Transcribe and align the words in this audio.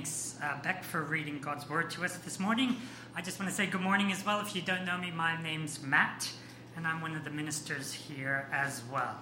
thanks, 0.00 0.34
uh, 0.42 0.56
Beck, 0.62 0.82
for 0.82 1.02
reading 1.02 1.38
God's 1.42 1.68
Word 1.68 1.90
to 1.90 2.06
us 2.06 2.16
this 2.16 2.40
morning. 2.40 2.74
I 3.14 3.20
just 3.20 3.38
want 3.38 3.50
to 3.50 3.54
say 3.54 3.66
good 3.66 3.82
morning 3.82 4.10
as 4.10 4.24
well. 4.24 4.40
If 4.40 4.56
you 4.56 4.62
don't 4.62 4.86
know 4.86 4.96
me, 4.96 5.10
my 5.10 5.38
name's 5.42 5.82
Matt, 5.82 6.32
and 6.74 6.86
I'm 6.86 7.02
one 7.02 7.14
of 7.14 7.22
the 7.22 7.28
ministers 7.28 7.92
here 7.92 8.48
as 8.50 8.80
well. 8.90 9.14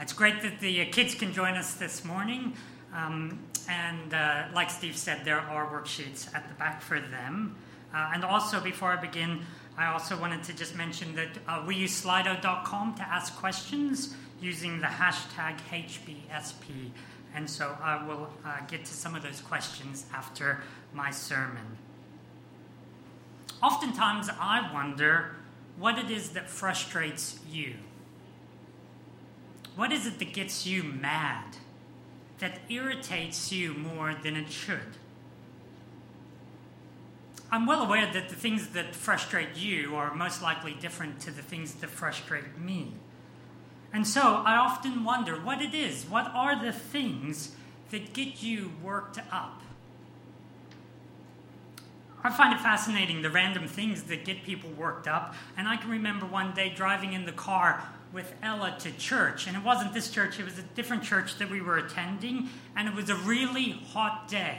It's 0.00 0.12
great 0.12 0.42
that 0.42 0.60
the 0.60 0.82
uh, 0.82 0.84
kids 0.92 1.16
can 1.16 1.32
join 1.32 1.54
us 1.54 1.74
this 1.74 2.04
morning. 2.04 2.52
Um, 2.94 3.40
and 3.68 4.14
uh, 4.14 4.44
like 4.54 4.70
Steve 4.70 4.96
said, 4.96 5.24
there 5.24 5.40
are 5.40 5.66
worksheets 5.72 6.32
at 6.32 6.46
the 6.48 6.54
back 6.54 6.82
for 6.82 7.00
them. 7.00 7.56
Uh, 7.92 8.12
and 8.14 8.24
also, 8.24 8.60
before 8.60 8.92
I 8.92 9.00
begin, 9.00 9.40
I 9.76 9.86
also 9.86 10.16
wanted 10.16 10.44
to 10.44 10.52
just 10.54 10.76
mention 10.76 11.16
that 11.16 11.30
uh, 11.48 11.64
we 11.66 11.74
use 11.74 12.00
slido.com 12.00 12.94
to 12.94 13.02
ask 13.02 13.34
questions 13.34 14.14
using 14.40 14.78
the 14.78 14.86
hashtag 14.86 15.58
HBSP. 15.68 16.92
And 17.36 17.48
so 17.50 17.76
I 17.82 18.02
will 18.02 18.30
uh, 18.46 18.60
get 18.66 18.86
to 18.86 18.94
some 18.94 19.14
of 19.14 19.22
those 19.22 19.42
questions 19.42 20.06
after 20.12 20.62
my 20.94 21.10
sermon. 21.10 21.76
Oftentimes, 23.62 24.30
I 24.40 24.72
wonder 24.72 25.36
what 25.78 25.98
it 25.98 26.10
is 26.10 26.30
that 26.30 26.48
frustrates 26.48 27.38
you. 27.48 27.74
What 29.76 29.92
is 29.92 30.06
it 30.06 30.18
that 30.18 30.32
gets 30.32 30.66
you 30.66 30.82
mad, 30.82 31.58
that 32.38 32.60
irritates 32.70 33.52
you 33.52 33.74
more 33.74 34.14
than 34.14 34.34
it 34.34 34.50
should? 34.50 34.96
I'm 37.52 37.66
well 37.66 37.82
aware 37.82 38.10
that 38.10 38.30
the 38.30 38.34
things 38.34 38.68
that 38.68 38.94
frustrate 38.94 39.56
you 39.56 39.94
are 39.94 40.14
most 40.14 40.40
likely 40.40 40.72
different 40.72 41.20
to 41.20 41.30
the 41.30 41.42
things 41.42 41.74
that 41.74 41.90
frustrate 41.90 42.58
me. 42.58 42.94
And 43.96 44.06
so 44.06 44.42
I 44.44 44.56
often 44.56 45.04
wonder 45.04 45.40
what 45.40 45.62
it 45.62 45.72
is. 45.72 46.04
What 46.04 46.30
are 46.34 46.62
the 46.62 46.70
things 46.70 47.52
that 47.90 48.12
get 48.12 48.42
you 48.42 48.72
worked 48.82 49.18
up? 49.32 49.62
I 52.22 52.30
find 52.30 52.52
it 52.52 52.60
fascinating 52.60 53.22
the 53.22 53.30
random 53.30 53.66
things 53.66 54.02
that 54.02 54.26
get 54.26 54.42
people 54.42 54.68
worked 54.68 55.08
up. 55.08 55.34
And 55.56 55.66
I 55.66 55.78
can 55.78 55.88
remember 55.88 56.26
one 56.26 56.52
day 56.52 56.74
driving 56.76 57.14
in 57.14 57.24
the 57.24 57.32
car 57.32 57.84
with 58.12 58.34
Ella 58.42 58.76
to 58.80 58.92
church. 58.92 59.46
And 59.46 59.56
it 59.56 59.62
wasn't 59.62 59.94
this 59.94 60.10
church, 60.10 60.38
it 60.38 60.44
was 60.44 60.58
a 60.58 60.62
different 60.74 61.02
church 61.02 61.38
that 61.38 61.48
we 61.48 61.62
were 61.62 61.78
attending. 61.78 62.50
And 62.76 62.88
it 62.88 62.94
was 62.94 63.08
a 63.08 63.16
really 63.16 63.80
hot 63.94 64.28
day. 64.28 64.58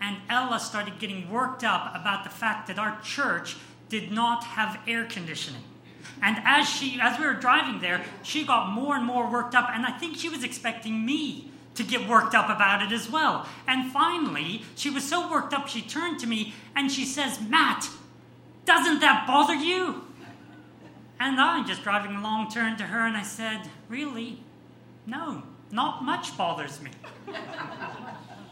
And 0.00 0.18
Ella 0.30 0.60
started 0.60 1.00
getting 1.00 1.28
worked 1.32 1.64
up 1.64 1.96
about 1.96 2.22
the 2.22 2.30
fact 2.30 2.68
that 2.68 2.78
our 2.78 3.00
church 3.00 3.56
did 3.88 4.12
not 4.12 4.44
have 4.44 4.78
air 4.86 5.04
conditioning. 5.04 5.64
And 6.22 6.36
as 6.44 6.68
she, 6.68 6.98
as 7.00 7.18
we 7.18 7.26
were 7.26 7.34
driving 7.34 7.80
there, 7.80 8.04
she 8.22 8.44
got 8.44 8.72
more 8.72 8.96
and 8.96 9.04
more 9.04 9.30
worked 9.30 9.54
up, 9.54 9.70
and 9.72 9.86
I 9.86 9.92
think 9.92 10.16
she 10.16 10.28
was 10.28 10.44
expecting 10.44 11.04
me 11.04 11.50
to 11.78 11.84
get 11.84 12.08
worked 12.08 12.34
up 12.34 12.50
about 12.50 12.82
it 12.82 12.92
as 12.92 13.08
well. 13.08 13.46
And 13.68 13.92
finally, 13.92 14.62
she 14.74 14.90
was 14.90 15.08
so 15.08 15.30
worked 15.30 15.54
up, 15.54 15.68
she 15.68 15.80
turned 15.80 16.18
to 16.20 16.26
me 16.26 16.52
and 16.74 16.90
she 16.90 17.04
says, 17.04 17.40
Matt, 17.40 17.88
doesn't 18.64 18.98
that 18.98 19.26
bother 19.28 19.54
you? 19.54 20.02
And 21.20 21.40
I, 21.40 21.64
just 21.64 21.84
driving 21.84 22.16
along, 22.16 22.50
turned 22.50 22.78
to 22.78 22.84
her 22.84 23.06
and 23.06 23.16
I 23.16 23.22
said, 23.22 23.68
Really? 23.88 24.42
No, 25.06 25.42
not 25.70 26.04
much 26.04 26.36
bothers 26.36 26.82
me. 26.82 26.90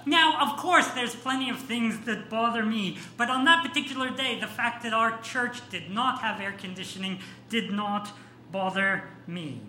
Now, 0.08 0.40
of 0.40 0.56
course, 0.56 0.86
there's 0.88 1.16
plenty 1.16 1.50
of 1.50 1.58
things 1.58 2.06
that 2.06 2.30
bother 2.30 2.64
me, 2.64 2.96
but 3.16 3.28
on 3.28 3.44
that 3.46 3.66
particular 3.66 4.08
day, 4.08 4.38
the 4.38 4.46
fact 4.46 4.84
that 4.84 4.92
our 4.92 5.20
church 5.20 5.68
did 5.68 5.90
not 5.90 6.20
have 6.20 6.40
air 6.40 6.52
conditioning 6.52 7.18
did 7.48 7.72
not 7.72 8.12
bother 8.52 9.02
me. 9.26 9.60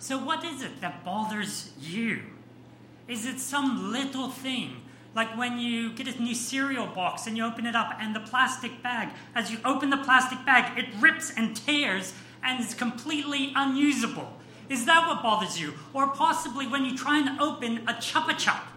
So, 0.00 0.18
what 0.18 0.44
is 0.44 0.62
it 0.62 0.80
that 0.80 1.04
bothers 1.04 1.72
you? 1.80 2.22
Is 3.06 3.26
it 3.26 3.38
some 3.38 3.92
little 3.92 4.28
thing? 4.28 4.82
Like 5.14 5.36
when 5.36 5.58
you 5.58 5.92
get 5.92 6.06
a 6.08 6.22
new 6.22 6.34
cereal 6.34 6.86
box 6.86 7.26
and 7.26 7.36
you 7.36 7.44
open 7.44 7.66
it 7.66 7.76
up, 7.76 7.96
and 8.00 8.14
the 8.14 8.20
plastic 8.20 8.82
bag, 8.82 9.10
as 9.36 9.52
you 9.52 9.58
open 9.64 9.90
the 9.90 9.98
plastic 9.98 10.44
bag, 10.44 10.76
it 10.76 10.86
rips 11.00 11.32
and 11.36 11.56
tears 11.56 12.12
and 12.42 12.64
is 12.64 12.74
completely 12.74 13.52
unusable. 13.54 14.36
Is 14.68 14.86
that 14.86 15.06
what 15.08 15.22
bothers 15.22 15.60
you? 15.60 15.74
Or 15.92 16.08
possibly 16.08 16.66
when 16.66 16.84
you 16.84 16.96
try 16.96 17.18
and 17.18 17.40
open 17.40 17.78
a 17.88 17.94
chupa 17.94 18.38
chup 18.38 18.69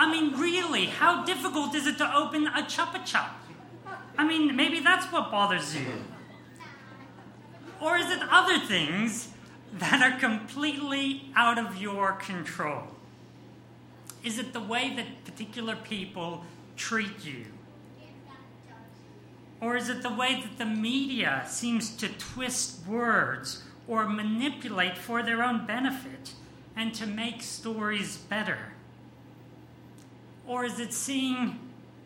I 0.00 0.10
mean, 0.10 0.40
really, 0.40 0.86
how 0.86 1.26
difficult 1.26 1.74
is 1.74 1.86
it 1.86 1.98
to 1.98 2.16
open 2.16 2.46
a 2.46 2.62
chupa 2.62 3.04
chup? 3.04 3.32
I 4.16 4.26
mean, 4.26 4.56
maybe 4.56 4.80
that's 4.80 5.04
what 5.12 5.30
bothers 5.30 5.76
you. 5.76 5.92
Or 7.82 7.98
is 7.98 8.10
it 8.10 8.20
other 8.30 8.58
things 8.58 9.28
that 9.74 10.00
are 10.00 10.18
completely 10.18 11.30
out 11.36 11.58
of 11.58 11.76
your 11.76 12.12
control? 12.12 12.84
Is 14.24 14.38
it 14.38 14.54
the 14.54 14.60
way 14.60 14.96
that 14.96 15.26
particular 15.26 15.76
people 15.76 16.46
treat 16.78 17.22
you? 17.22 17.44
Or 19.60 19.76
is 19.76 19.90
it 19.90 20.02
the 20.02 20.14
way 20.14 20.40
that 20.40 20.56
the 20.56 20.64
media 20.64 21.44
seems 21.46 21.94
to 21.96 22.08
twist 22.08 22.86
words 22.86 23.64
or 23.86 24.08
manipulate 24.08 24.96
for 24.96 25.22
their 25.22 25.42
own 25.42 25.66
benefit 25.66 26.32
and 26.74 26.94
to 26.94 27.06
make 27.06 27.42
stories 27.42 28.16
better? 28.16 28.72
Or 30.50 30.64
is 30.64 30.80
it 30.80 30.92
seeing 30.92 31.60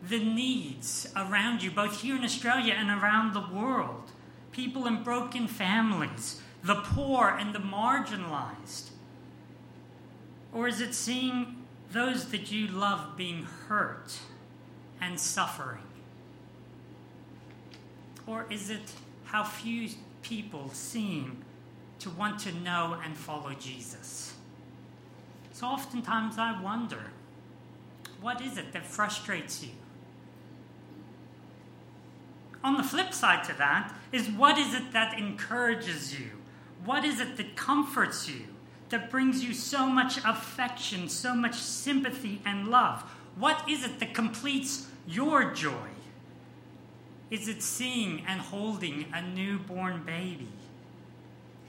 the 0.07 0.23
needs 0.23 1.11
around 1.15 1.63
you, 1.63 1.71
both 1.71 2.01
here 2.01 2.15
in 2.15 2.23
Australia 2.23 2.75
and 2.77 2.91
around 2.91 3.33
the 3.33 3.43
world? 3.51 4.11
People 4.51 4.85
in 4.85 5.01
broken 5.01 5.47
families, 5.47 6.43
the 6.63 6.75
poor 6.75 7.29
and 7.29 7.55
the 7.55 7.59
marginalized? 7.59 8.91
Or 10.53 10.67
is 10.67 10.79
it 10.79 10.93
seeing 10.93 11.63
those 11.91 12.27
that 12.27 12.51
you 12.51 12.67
love 12.67 13.17
being 13.17 13.47
hurt 13.67 14.19
and 15.01 15.19
suffering? 15.19 15.81
Or 18.27 18.45
is 18.51 18.69
it 18.69 18.93
how 19.23 19.43
few 19.43 19.89
people 20.21 20.69
seem 20.69 21.43
to 21.97 22.11
want 22.11 22.41
to 22.41 22.51
know 22.51 22.95
and 23.03 23.17
follow 23.17 23.55
Jesus? 23.55 24.35
So 25.51 25.65
oftentimes 25.65 26.37
I 26.37 26.61
wonder 26.61 27.05
what 28.25 28.41
is 28.41 28.57
it 28.57 28.73
that 28.73 28.83
frustrates 28.83 29.63
you? 29.63 29.69
On 32.63 32.75
the 32.75 32.81
flip 32.81 33.13
side 33.13 33.43
to 33.43 33.53
that 33.53 33.93
is 34.11 34.27
what 34.29 34.57
is 34.57 34.73
it 34.73 34.93
that 34.93 35.19
encourages 35.19 36.19
you? 36.19 36.31
What 36.83 37.05
is 37.05 37.19
it 37.19 37.37
that 37.37 37.55
comforts 37.55 38.27
you? 38.27 38.47
That 38.89 39.11
brings 39.11 39.43
you 39.43 39.53
so 39.53 39.85
much 39.85 40.17
affection, 40.25 41.07
so 41.07 41.35
much 41.35 41.53
sympathy 41.53 42.41
and 42.43 42.69
love? 42.69 43.03
What 43.35 43.69
is 43.69 43.85
it 43.85 43.99
that 43.99 44.15
completes 44.15 44.87
your 45.07 45.53
joy? 45.53 45.89
Is 47.29 47.47
it 47.47 47.61
seeing 47.61 48.23
and 48.27 48.41
holding 48.41 49.05
a 49.13 49.21
newborn 49.21 50.01
baby? 50.03 50.49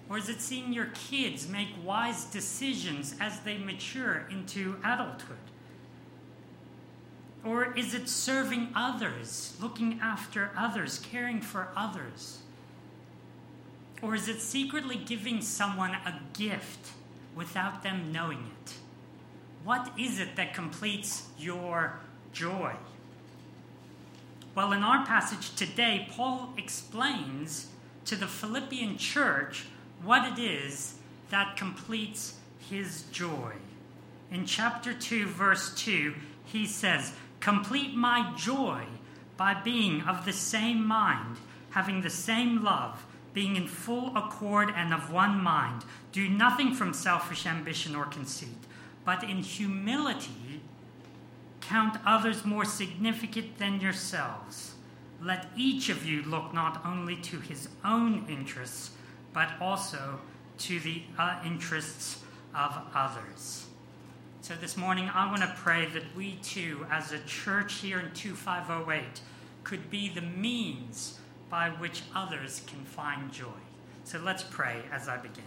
Or 0.09 0.17
is 0.17 0.31
it 0.31 0.41
seeing 0.41 0.73
your 0.73 0.89
kids 0.95 1.51
make 1.51 1.69
wise 1.85 2.25
decisions 2.25 3.15
as 3.21 3.41
they 3.41 3.59
mature 3.59 4.27
into 4.31 4.77
adulthood? 4.83 5.37
Or 7.47 7.73
is 7.79 7.95
it 7.95 8.09
serving 8.09 8.71
others, 8.75 9.57
looking 9.61 10.01
after 10.03 10.51
others, 10.57 10.99
caring 10.99 11.41
for 11.41 11.69
others? 11.77 12.41
Or 14.03 14.17
is 14.17 14.29
it 14.29 14.41
secretly 14.41 14.97
giving 14.97 15.41
someone 15.41 15.93
a 15.93 16.21
gift 16.37 16.91
without 17.37 17.85
them 17.85 18.11
knowing 18.11 18.51
it? 18.65 18.75
What 19.63 19.93
is 19.97 20.19
it 20.19 20.35
that 20.35 20.55
completes 20.55 21.29
your 21.39 22.01
joy? 22.33 22.75
Well, 24.57 24.73
in 24.73 24.83
our 24.83 25.07
passage 25.07 25.55
today, 25.55 26.09
Paul 26.11 26.53
explains 26.59 27.69
to 28.07 28.17
the 28.17 28.27
Philippian 28.27 28.97
church 28.99 29.67
what 30.03 30.33
it 30.33 30.43
is 30.43 30.97
that 31.31 31.57
completes 31.57 32.39
his 32.69 33.05
joy. 33.13 33.53
In 34.33 34.47
chapter 34.47 34.93
2, 34.93 35.27
verse 35.27 35.73
2, 35.77 36.15
he 36.45 36.67
says, 36.67 37.13
Complete 37.47 37.95
my 37.95 38.33
joy 38.37 38.83
by 39.37 39.55
being 39.55 40.01
of 40.03 40.25
the 40.25 40.33
same 40.33 40.85
mind, 40.85 41.37
having 41.71 42.01
the 42.01 42.11
same 42.11 42.65
love, 42.65 43.07
being 43.35 43.55
in 43.55 43.69
full 43.69 44.17
accord 44.17 44.73
and 44.75 44.93
of 44.93 45.13
one 45.13 45.41
mind. 45.41 45.85
Do 46.11 46.29
nothing 46.29 46.75
from 46.75 46.93
selfish 46.93 47.47
ambition 47.47 47.95
or 47.95 48.07
conceit, 48.07 48.59
but 49.05 49.23
in 49.23 49.37
humility 49.37 50.61
count 51.61 52.01
others 52.05 52.45
more 52.45 52.65
significant 52.65 53.59
than 53.59 53.81
yourselves. 53.81 54.75
Let 55.23 55.47
each 55.57 55.89
of 55.89 56.05
you 56.05 56.23
look 56.25 56.53
not 56.53 56.85
only 56.85 57.15
to 57.31 57.39
his 57.39 57.69
own 57.85 58.27
interests, 58.29 58.91
but 59.33 59.51
also 59.61 60.19
to 60.59 60.81
the 60.81 61.05
uh, 61.17 61.39
interests 61.45 62.25
of 62.53 62.77
others. 62.93 63.67
So 64.47 64.55
this 64.55 64.77
morning, 64.77 65.11
I 65.13 65.27
want 65.27 65.43
to 65.43 65.53
pray 65.57 65.87
that 65.87 66.05
we 66.15 66.37
too, 66.37 66.87
as 66.89 67.11
a 67.11 67.19
church 67.19 67.81
here 67.81 67.99
in 67.99 68.13
2508, 68.13 69.21
could 69.65 69.91
be 69.91 70.09
the 70.09 70.21
means 70.21 71.19
by 71.51 71.71
which 71.71 72.03
others 72.15 72.63
can 72.65 72.85
find 72.85 73.33
joy. 73.33 73.59
So 74.05 74.21
let's 74.21 74.45
pray 74.45 74.83
as 74.93 75.09
I 75.09 75.17
begin. 75.17 75.43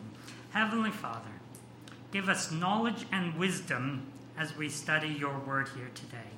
Heavenly 0.49 0.91
Father, 0.91 1.31
give 2.11 2.27
us 2.27 2.51
knowledge 2.51 3.05
and 3.09 3.39
wisdom 3.39 4.05
as 4.37 4.57
we 4.57 4.67
study 4.67 5.07
your 5.07 5.39
word 5.47 5.69
here 5.77 5.91
today. 5.95 6.31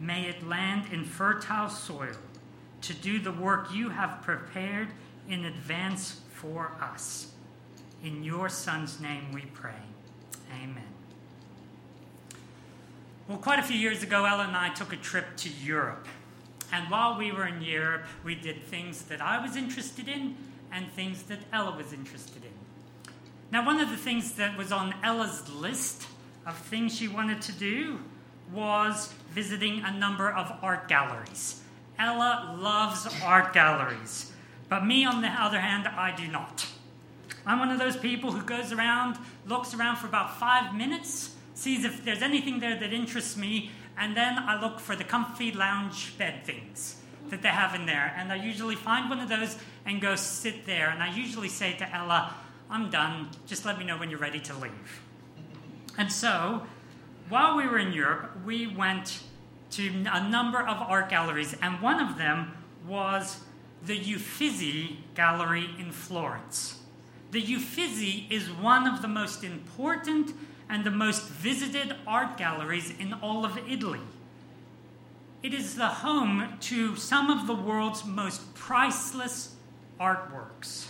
May 0.00 0.28
it 0.28 0.44
land 0.44 0.92
in 0.92 1.04
fertile 1.04 1.68
soil 1.68 2.16
to 2.80 2.92
do 2.92 3.20
the 3.20 3.30
work 3.30 3.72
you 3.72 3.90
have 3.90 4.20
prepared 4.22 4.88
in 5.28 5.44
advance 5.44 6.22
for 6.32 6.72
us. 6.80 7.30
In 8.02 8.24
your 8.24 8.48
Son's 8.48 8.98
name 8.98 9.30
we 9.32 9.42
pray. 9.42 9.78
Amen. 10.60 10.93
Well, 13.26 13.38
quite 13.38 13.58
a 13.58 13.62
few 13.62 13.78
years 13.78 14.02
ago, 14.02 14.26
Ella 14.26 14.44
and 14.46 14.54
I 14.54 14.68
took 14.68 14.92
a 14.92 14.96
trip 14.96 15.24
to 15.38 15.48
Europe. 15.48 16.06
And 16.70 16.90
while 16.90 17.16
we 17.16 17.32
were 17.32 17.46
in 17.46 17.62
Europe, 17.62 18.04
we 18.22 18.34
did 18.34 18.62
things 18.64 19.02
that 19.04 19.22
I 19.22 19.40
was 19.40 19.56
interested 19.56 20.08
in 20.08 20.36
and 20.70 20.90
things 20.90 21.22
that 21.24 21.38
Ella 21.50 21.74
was 21.74 21.94
interested 21.94 22.44
in. 22.44 22.50
Now, 23.50 23.64
one 23.64 23.80
of 23.80 23.88
the 23.88 23.96
things 23.96 24.32
that 24.32 24.58
was 24.58 24.72
on 24.72 24.94
Ella's 25.02 25.48
list 25.54 26.06
of 26.44 26.54
things 26.54 26.94
she 26.98 27.08
wanted 27.08 27.40
to 27.42 27.52
do 27.52 28.00
was 28.52 29.14
visiting 29.30 29.80
a 29.82 29.92
number 29.96 30.30
of 30.30 30.52
art 30.60 30.86
galleries. 30.86 31.62
Ella 31.98 32.54
loves 32.60 33.08
art 33.22 33.54
galleries, 33.54 34.32
but 34.68 34.84
me, 34.84 35.06
on 35.06 35.22
the 35.22 35.28
other 35.28 35.60
hand, 35.60 35.88
I 35.88 36.14
do 36.14 36.26
not. 36.26 36.66
I'm 37.46 37.58
one 37.58 37.70
of 37.70 37.78
those 37.78 37.96
people 37.96 38.32
who 38.32 38.42
goes 38.42 38.70
around, 38.70 39.16
looks 39.46 39.72
around 39.72 39.96
for 39.96 40.08
about 40.08 40.38
five 40.38 40.74
minutes, 40.74 41.33
sees 41.54 41.84
if 41.84 42.04
there's 42.04 42.22
anything 42.22 42.60
there 42.60 42.78
that 42.78 42.92
interests 42.92 43.36
me, 43.36 43.70
and 43.96 44.16
then 44.16 44.38
I 44.38 44.60
look 44.60 44.80
for 44.80 44.96
the 44.96 45.04
comfy 45.04 45.52
lounge 45.52 46.18
bed 46.18 46.44
things 46.44 46.96
that 47.30 47.42
they 47.42 47.48
have 47.48 47.74
in 47.74 47.86
there. 47.86 48.12
And 48.16 48.32
I 48.32 48.36
usually 48.36 48.74
find 48.74 49.08
one 49.08 49.20
of 49.20 49.28
those 49.28 49.56
and 49.86 50.00
go 50.00 50.16
sit 50.16 50.66
there. 50.66 50.90
And 50.90 51.02
I 51.02 51.14
usually 51.14 51.48
say 51.48 51.74
to 51.74 51.94
Ella, 51.94 52.34
I'm 52.68 52.90
done. 52.90 53.30
Just 53.46 53.64
let 53.64 53.78
me 53.78 53.84
know 53.84 53.96
when 53.96 54.10
you're 54.10 54.18
ready 54.18 54.40
to 54.40 54.54
leave. 54.54 55.00
And 55.96 56.10
so, 56.10 56.66
while 57.28 57.56
we 57.56 57.66
were 57.66 57.78
in 57.78 57.92
Europe, 57.92 58.32
we 58.44 58.66
went 58.66 59.20
to 59.70 60.04
a 60.12 60.28
number 60.28 60.60
of 60.60 60.76
art 60.76 61.08
galleries, 61.08 61.56
and 61.62 61.80
one 61.80 62.00
of 62.00 62.18
them 62.18 62.52
was 62.86 63.40
the 63.84 63.96
Uffizi 63.96 64.98
Gallery 65.14 65.68
in 65.78 65.90
Florence. 65.92 66.80
The 67.30 67.42
Uffizi 67.42 68.26
is 68.30 68.50
one 68.50 68.86
of 68.86 69.02
the 69.02 69.08
most 69.08 69.42
important 69.42 70.32
and 70.68 70.84
the 70.84 70.90
most 70.90 71.28
visited 71.28 71.94
art 72.06 72.36
galleries 72.36 72.92
in 72.98 73.12
all 73.14 73.44
of 73.44 73.58
Italy. 73.68 74.00
It 75.42 75.52
is 75.52 75.76
the 75.76 75.88
home 75.88 76.54
to 76.60 76.96
some 76.96 77.30
of 77.30 77.46
the 77.46 77.54
world's 77.54 78.04
most 78.04 78.54
priceless 78.54 79.54
artworks. 80.00 80.86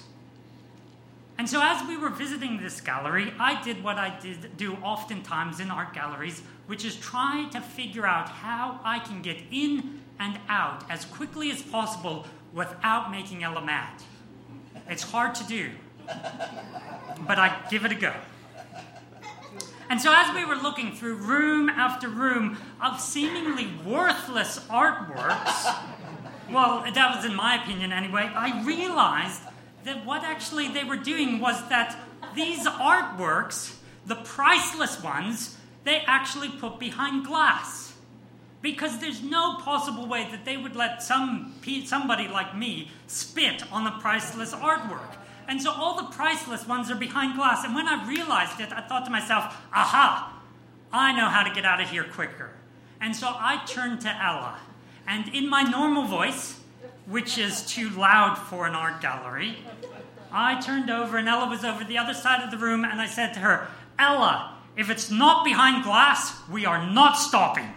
And 1.37 1.49
so, 1.49 1.61
as 1.61 1.87
we 1.89 1.97
were 1.97 2.11
visiting 2.11 2.61
this 2.63 2.81
gallery, 2.81 3.33
I 3.41 3.61
did 3.63 3.83
what 3.83 3.99
I 3.99 4.17
did 4.21 4.57
do 4.57 4.75
oftentimes 4.75 5.59
in 5.59 5.71
art 5.71 5.93
galleries, 5.93 6.43
which 6.67 6.85
is 6.85 6.95
try 6.95 7.49
to 7.51 7.61
figure 7.61 8.07
out 8.07 8.29
how 8.29 8.79
I 8.85 9.01
can 9.01 9.21
get 9.21 9.39
in 9.51 10.01
and 10.21 10.39
out 10.49 10.89
as 10.89 11.05
quickly 11.05 11.51
as 11.51 11.61
possible 11.61 12.27
without 12.53 13.11
making 13.11 13.43
Ella 13.43 13.65
mad. 13.65 14.01
It's 14.89 15.03
hard 15.03 15.35
to 15.35 15.45
do, 15.45 15.71
but 17.27 17.39
I 17.39 17.61
give 17.69 17.85
it 17.85 17.91
a 17.91 17.97
go. 17.97 18.15
And 19.91 20.01
so, 20.01 20.13
as 20.15 20.35
we 20.35 20.45
were 20.45 20.57
looking 20.57 20.93
through 20.93 21.17
room 21.17 21.69
after 21.69 22.09
room 22.09 22.57
of 22.83 23.01
seemingly 23.01 23.69
worthless 23.85 24.61
artworks, 24.71 25.77
well, 26.51 26.85
that 26.93 27.17
was 27.17 27.25
in 27.25 27.35
my 27.35 27.63
opinion 27.63 27.93
anyway, 27.93 28.31
I 28.35 28.65
realized 28.65 29.43
that 29.85 30.05
what 30.07 30.25
actually 30.25 30.69
they 30.69 30.85
were 30.85 30.97
doing 30.97 31.41
was 31.41 31.69
that 31.69 31.99
these 32.35 32.67
artworks, 32.67 33.77
the 34.07 34.17
priceless 34.17 35.03
ones, 35.03 35.57
they 35.85 36.03
actually 36.07 36.49
put 36.49 36.79
behind 36.79 37.27
glass. 37.27 37.93
Because 38.63 38.99
there's 38.99 39.23
no 39.23 39.59
possible 39.59 40.07
way 40.07 40.27
that 40.31 40.47
they 40.47 40.57
would 40.57 40.75
let 40.75 41.03
some 41.03 41.55
somebody 41.85 42.29
like 42.29 42.57
me 42.57 42.91
spit 43.07 43.71
on 43.71 43.85
the 43.85 43.91
priceless 43.91 44.55
artwork. 44.55 45.17
And 45.49 45.61
so 45.61 45.73
all 45.73 45.97
the 45.97 46.15
priceless 46.15 46.67
ones 46.67 46.91
are 46.91 46.97
behind 46.97 47.37
glass. 47.37 47.65
And 47.65 47.75
when 47.75 47.87
I 47.87 48.07
realized 48.09 48.61
it, 48.61 48.73
I 48.73 48.81
thought 48.81 49.05
to 49.05 49.11
myself, 49.11 49.57
aha, 49.73 50.41
I 50.93 51.13
know 51.13 51.29
how 51.29 51.43
to 51.43 51.55
get 51.55 51.65
out 51.65 51.81
of 51.81 51.91
here 51.91 52.05
quicker. 52.05 52.51
And 53.01 53.15
so 53.15 53.29
I 53.29 53.65
turned 53.67 54.01
to 54.03 54.09
Ella. 54.09 54.59
And 55.07 55.35
in 55.35 55.49
my 55.49 55.63
normal 55.63 56.05
voice, 56.05 56.61
which 57.07 57.37
is 57.37 57.67
too 57.67 57.91
loud 57.91 58.37
for 58.37 58.67
an 58.67 58.75
art 58.75 59.01
gallery, 59.01 59.59
I 60.33 60.61
turned 60.61 60.91
over 60.91 61.19
and 61.19 61.29
Ella 61.29 61.49
was 61.49 61.65
over 61.65 61.85
the 61.85 61.99
other 61.99 62.15
side 62.15 62.43
of 62.43 62.51
the 62.51 62.57
room. 62.57 62.85
And 62.85 63.01
I 63.01 63.07
said 63.07 63.35
to 63.35 63.41
her, 63.41 63.69
Ella, 63.99 64.57
if 64.77 64.91
it's 64.91 65.11
not 65.11 65.45
behind 65.45 65.85
glass, 65.85 66.35
we 66.49 66.67
are 66.67 66.91
not 66.91 67.15
stopping. 67.15 67.69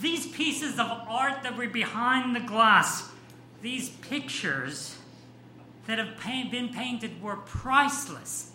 These 0.00 0.26
pieces 0.28 0.78
of 0.78 0.86
art 1.08 1.42
that 1.42 1.56
were 1.56 1.68
behind 1.68 2.34
the 2.34 2.40
glass 2.40 3.10
these 3.62 3.88
pictures 3.88 4.96
that 5.86 5.98
have 5.98 6.16
been 6.50 6.68
painted 6.68 7.22
were 7.22 7.36
priceless, 7.36 8.52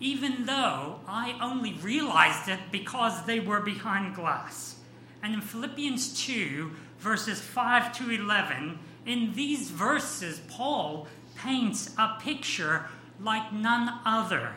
even 0.00 0.46
though 0.46 1.00
I 1.06 1.38
only 1.40 1.74
realized 1.74 2.48
it 2.48 2.60
because 2.70 3.24
they 3.24 3.40
were 3.40 3.60
behind 3.60 4.14
glass. 4.14 4.76
And 5.22 5.34
in 5.34 5.40
Philippians 5.40 6.24
2, 6.24 6.70
verses 6.98 7.40
5 7.40 7.92
to 7.98 8.10
11, 8.10 8.78
in 9.06 9.32
these 9.34 9.70
verses, 9.70 10.40
Paul 10.48 11.08
paints 11.36 11.94
a 11.98 12.16
picture 12.20 12.86
like 13.20 13.52
none 13.52 14.00
other 14.04 14.52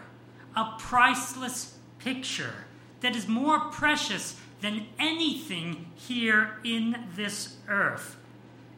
a 0.55 0.75
priceless 0.77 1.77
picture 1.99 2.53
that 3.01 3.15
is 3.15 3.27
more 3.27 3.59
precious 3.71 4.39
than 4.61 4.85
anything 4.99 5.87
here 5.95 6.59
in 6.63 7.07
this 7.15 7.57
earth. 7.67 8.17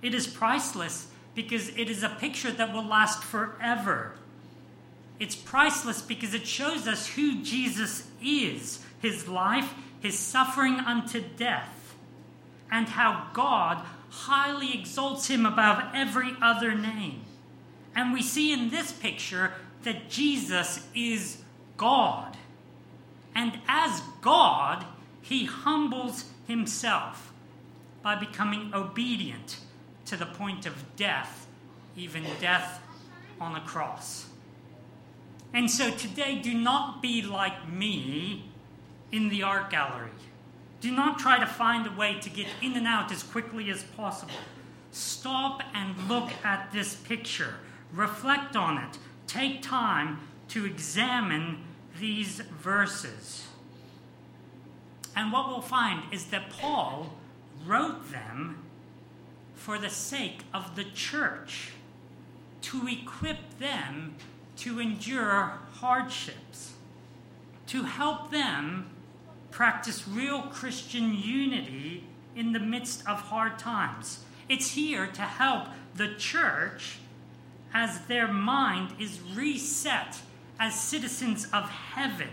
It 0.04 0.14
is 0.14 0.28
priceless 0.28 1.08
because 1.34 1.70
it 1.70 1.90
is 1.90 2.04
a 2.04 2.10
picture 2.10 2.52
that 2.52 2.74
will 2.74 2.86
last 2.86 3.24
forever. 3.24 4.14
It's 5.20 5.36
priceless 5.36 6.02
because 6.02 6.34
it 6.34 6.46
shows 6.46 6.88
us 6.88 7.08
who 7.08 7.42
Jesus 7.42 8.08
is, 8.22 8.84
his 9.02 9.28
life, 9.28 9.74
his 10.02 10.20
suffering 10.20 10.76
unto 10.76 11.22
death, 11.22 11.96
and 12.70 12.90
how 12.90 13.30
God 13.34 13.86
highly 14.10 14.78
exalts 14.78 15.28
him 15.28 15.46
above 15.46 15.82
every 15.96 16.34
other 16.42 16.76
name. 16.76 17.22
And 17.96 18.12
we 18.12 18.22
see 18.22 18.52
in 18.52 18.70
this 18.70 18.92
picture 18.92 19.54
that 19.83 20.10
Jesus 20.10 20.86
is 20.94 21.42
God. 21.78 22.36
And 23.33 23.60
as 23.68 24.02
God, 24.22 24.86
he 25.22 25.45
humbles 25.45 26.26
himself 26.48 27.31
by 28.02 28.16
becoming 28.16 28.74
obedient 28.74 29.60
to 30.14 30.20
the 30.20 30.26
point 30.28 30.68
of 30.68 30.96
death, 30.96 31.48
even 31.98 32.24
death 32.40 32.80
on 33.42 33.56
a 33.56 33.62
cross. 33.62 34.28
And 35.56 35.72
so 35.72 35.90
today, 35.90 36.40
do 36.40 36.54
not 36.54 37.02
be 37.02 37.24
like 37.24 37.68
me 37.68 38.46
in 39.12 39.30
the 39.30 39.42
art 39.42 39.72
gallery. 39.72 40.12
Do 40.82 40.92
not 40.92 41.18
try 41.18 41.40
to 41.40 41.48
find 41.48 41.88
a 41.88 41.92
way 41.92 42.20
to 42.22 42.30
get 42.30 42.46
in 42.62 42.74
and 42.74 42.86
out 42.86 43.12
as 43.12 43.24
quickly 43.24 43.72
as 43.72 43.82
possible. 43.82 44.36
Stop 44.92 45.64
and 45.74 46.08
look 46.08 46.30
at 46.44 46.72
this 46.72 46.94
picture. 46.94 47.56
Reflect 47.92 48.56
on 48.56 48.78
it. 48.78 49.00
Take 49.26 49.64
time 49.64 50.20
to 50.50 50.64
examine 50.64 51.64
these 52.00 52.40
verses. 52.62 53.48
And 55.16 55.32
what 55.32 55.48
we'll 55.48 55.62
find 55.62 56.04
is 56.14 56.26
that 56.26 56.52
Paul 56.52 57.16
wrote 57.66 58.12
them 58.12 58.63
for 59.64 59.78
the 59.80 59.90
sake 59.90 60.42
of 60.54 60.76
the 60.76 60.84
church, 60.84 61.70
to 62.60 62.86
equip 62.86 63.60
them 63.60 64.14
to 64.58 64.82
endure 64.82 65.54
hardships, 65.76 66.74
to 67.66 67.84
help 67.84 68.30
them 68.30 68.90
practice 69.52 70.06
real 70.06 70.42
Christian 70.42 71.14
unity 71.14 72.04
in 72.36 72.52
the 72.52 72.60
midst 72.60 73.08
of 73.08 73.22
hard 73.22 73.58
times. 73.58 74.26
It's 74.50 74.72
here 74.72 75.08
to 75.08 75.22
help 75.22 75.70
the 75.96 76.14
church 76.16 76.98
as 77.74 78.02
their 78.08 78.28
mind 78.28 78.94
is 79.00 79.22
reset 79.34 80.18
as 80.60 80.78
citizens 80.78 81.48
of 81.54 81.70
heaven. 81.70 82.32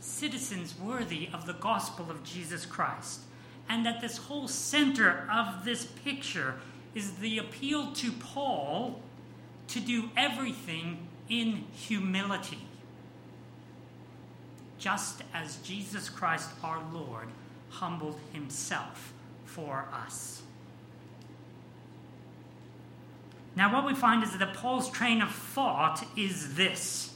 Citizens 0.00 0.74
worthy 0.78 1.30
of 1.32 1.46
the 1.46 1.54
gospel 1.54 2.10
of 2.10 2.22
Jesus 2.24 2.66
Christ 2.66 3.20
and 3.68 3.84
that 3.86 4.00
this 4.00 4.18
whole 4.18 4.48
center 4.48 5.28
of 5.32 5.64
this 5.64 5.84
picture 5.84 6.56
is 6.94 7.12
the 7.14 7.38
appeal 7.38 7.92
to 7.92 8.12
Paul 8.12 9.00
to 9.68 9.80
do 9.80 10.10
everything 10.16 11.08
in 11.28 11.64
humility. 11.72 12.58
Just 14.78 15.22
as 15.32 15.56
Jesus 15.56 16.08
Christ 16.08 16.50
our 16.62 16.82
Lord 16.92 17.28
humbled 17.70 18.18
himself 18.32 19.12
for 19.44 19.86
us. 19.92 20.42
Now, 23.56 23.72
what 23.72 23.86
we 23.86 23.94
find 23.94 24.22
is 24.22 24.36
that 24.36 24.54
Paul's 24.54 24.90
train 24.90 25.22
of 25.22 25.30
thought 25.30 26.04
is 26.16 26.56
this 26.56 27.14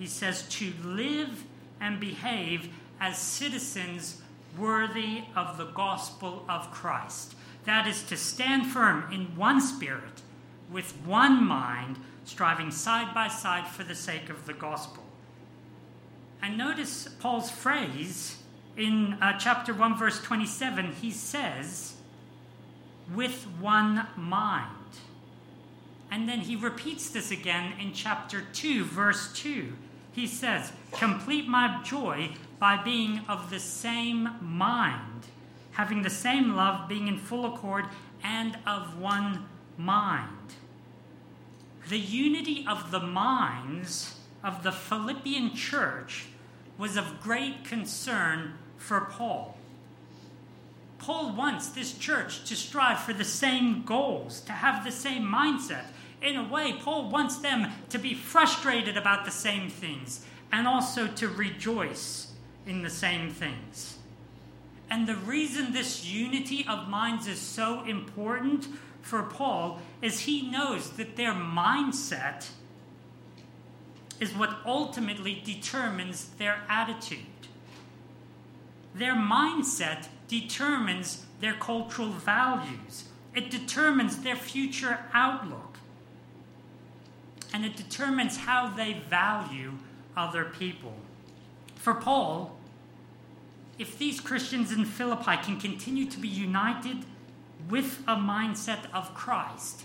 he 0.00 0.06
says, 0.06 0.44
to 0.48 0.72
live 0.82 1.44
and 1.78 2.00
behave 2.00 2.70
as 2.98 3.18
citizens 3.18 4.22
worthy 4.58 5.24
of 5.36 5.58
the 5.58 5.66
gospel 5.66 6.44
of 6.48 6.70
Christ. 6.70 7.34
That 7.64 7.86
is 7.86 8.02
to 8.04 8.16
stand 8.16 8.66
firm 8.66 9.10
in 9.12 9.36
one 9.36 9.60
spirit, 9.60 10.22
with 10.70 10.92
one 11.04 11.44
mind, 11.44 11.98
striving 12.24 12.70
side 12.70 13.14
by 13.14 13.28
side 13.28 13.66
for 13.66 13.84
the 13.84 13.94
sake 13.94 14.30
of 14.30 14.46
the 14.46 14.52
gospel. 14.52 15.04
And 16.42 16.56
notice 16.56 17.08
Paul's 17.20 17.50
phrase 17.50 18.36
in 18.76 19.18
uh, 19.20 19.38
chapter 19.38 19.74
1, 19.74 19.98
verse 19.98 20.22
27. 20.22 20.92
He 20.92 21.10
says, 21.10 21.94
with 23.14 23.44
one 23.60 24.06
mind. 24.16 24.66
And 26.10 26.28
then 26.28 26.40
he 26.40 26.56
repeats 26.56 27.10
this 27.10 27.30
again 27.30 27.74
in 27.78 27.92
chapter 27.92 28.42
2, 28.52 28.84
verse 28.84 29.32
2. 29.34 29.72
He 30.12 30.26
says, 30.26 30.72
Complete 30.92 31.46
my 31.46 31.80
joy 31.84 32.30
by 32.60 32.80
being 32.80 33.22
of 33.28 33.50
the 33.50 33.58
same 33.58 34.28
mind, 34.40 35.26
having 35.72 36.02
the 36.02 36.10
same 36.10 36.54
love, 36.54 36.88
being 36.88 37.08
in 37.08 37.18
full 37.18 37.52
accord, 37.52 37.86
and 38.22 38.56
of 38.66 38.98
one 39.00 39.46
mind. 39.76 40.28
The 41.88 41.98
unity 41.98 42.64
of 42.68 42.92
the 42.92 43.00
minds 43.00 44.14
of 44.44 44.62
the 44.62 44.70
Philippian 44.70 45.54
church 45.56 46.26
was 46.78 46.96
of 46.96 47.20
great 47.20 47.64
concern 47.64 48.54
for 48.76 49.00
Paul. 49.00 49.56
Paul 50.98 51.34
wants 51.34 51.70
this 51.70 51.94
church 51.94 52.44
to 52.44 52.54
strive 52.54 53.00
for 53.00 53.14
the 53.14 53.24
same 53.24 53.82
goals, 53.84 54.42
to 54.42 54.52
have 54.52 54.84
the 54.84 54.92
same 54.92 55.22
mindset, 55.22 55.86
in 56.22 56.36
a 56.36 56.44
way, 56.46 56.74
Paul 56.74 57.08
wants 57.08 57.38
them 57.38 57.72
to 57.88 57.98
be 57.98 58.14
frustrated 58.14 58.96
about 58.96 59.24
the 59.24 59.30
same 59.30 59.70
things 59.70 60.24
and 60.52 60.68
also 60.68 61.06
to 61.06 61.28
rejoice 61.28 62.29
in 62.66 62.82
the 62.82 62.90
same 62.90 63.30
things. 63.30 63.98
And 64.90 65.06
the 65.06 65.16
reason 65.16 65.72
this 65.72 66.04
unity 66.04 66.66
of 66.68 66.88
minds 66.88 67.26
is 67.26 67.38
so 67.38 67.84
important 67.84 68.66
for 69.02 69.22
Paul 69.22 69.80
is 70.02 70.20
he 70.20 70.50
knows 70.50 70.90
that 70.92 71.16
their 71.16 71.32
mindset 71.32 72.48
is 74.18 74.34
what 74.34 74.58
ultimately 74.66 75.40
determines 75.44 76.26
their 76.38 76.62
attitude. 76.68 77.18
Their 78.94 79.14
mindset 79.14 80.08
determines 80.28 81.26
their 81.40 81.54
cultural 81.54 82.08
values, 82.08 83.04
it 83.34 83.50
determines 83.50 84.18
their 84.18 84.36
future 84.36 84.98
outlook 85.12 85.70
and 87.52 87.64
it 87.64 87.76
determines 87.76 88.36
how 88.36 88.68
they 88.68 88.92
value 89.08 89.72
other 90.16 90.44
people. 90.44 90.94
For 91.80 91.94
Paul, 91.94 92.54
if 93.78 93.96
these 93.96 94.20
Christians 94.20 94.70
in 94.70 94.84
Philippi 94.84 95.38
can 95.42 95.58
continue 95.58 96.04
to 96.10 96.18
be 96.18 96.28
united 96.28 97.06
with 97.70 98.02
a 98.06 98.16
mindset 98.16 98.80
of 98.92 99.14
Christ, 99.14 99.84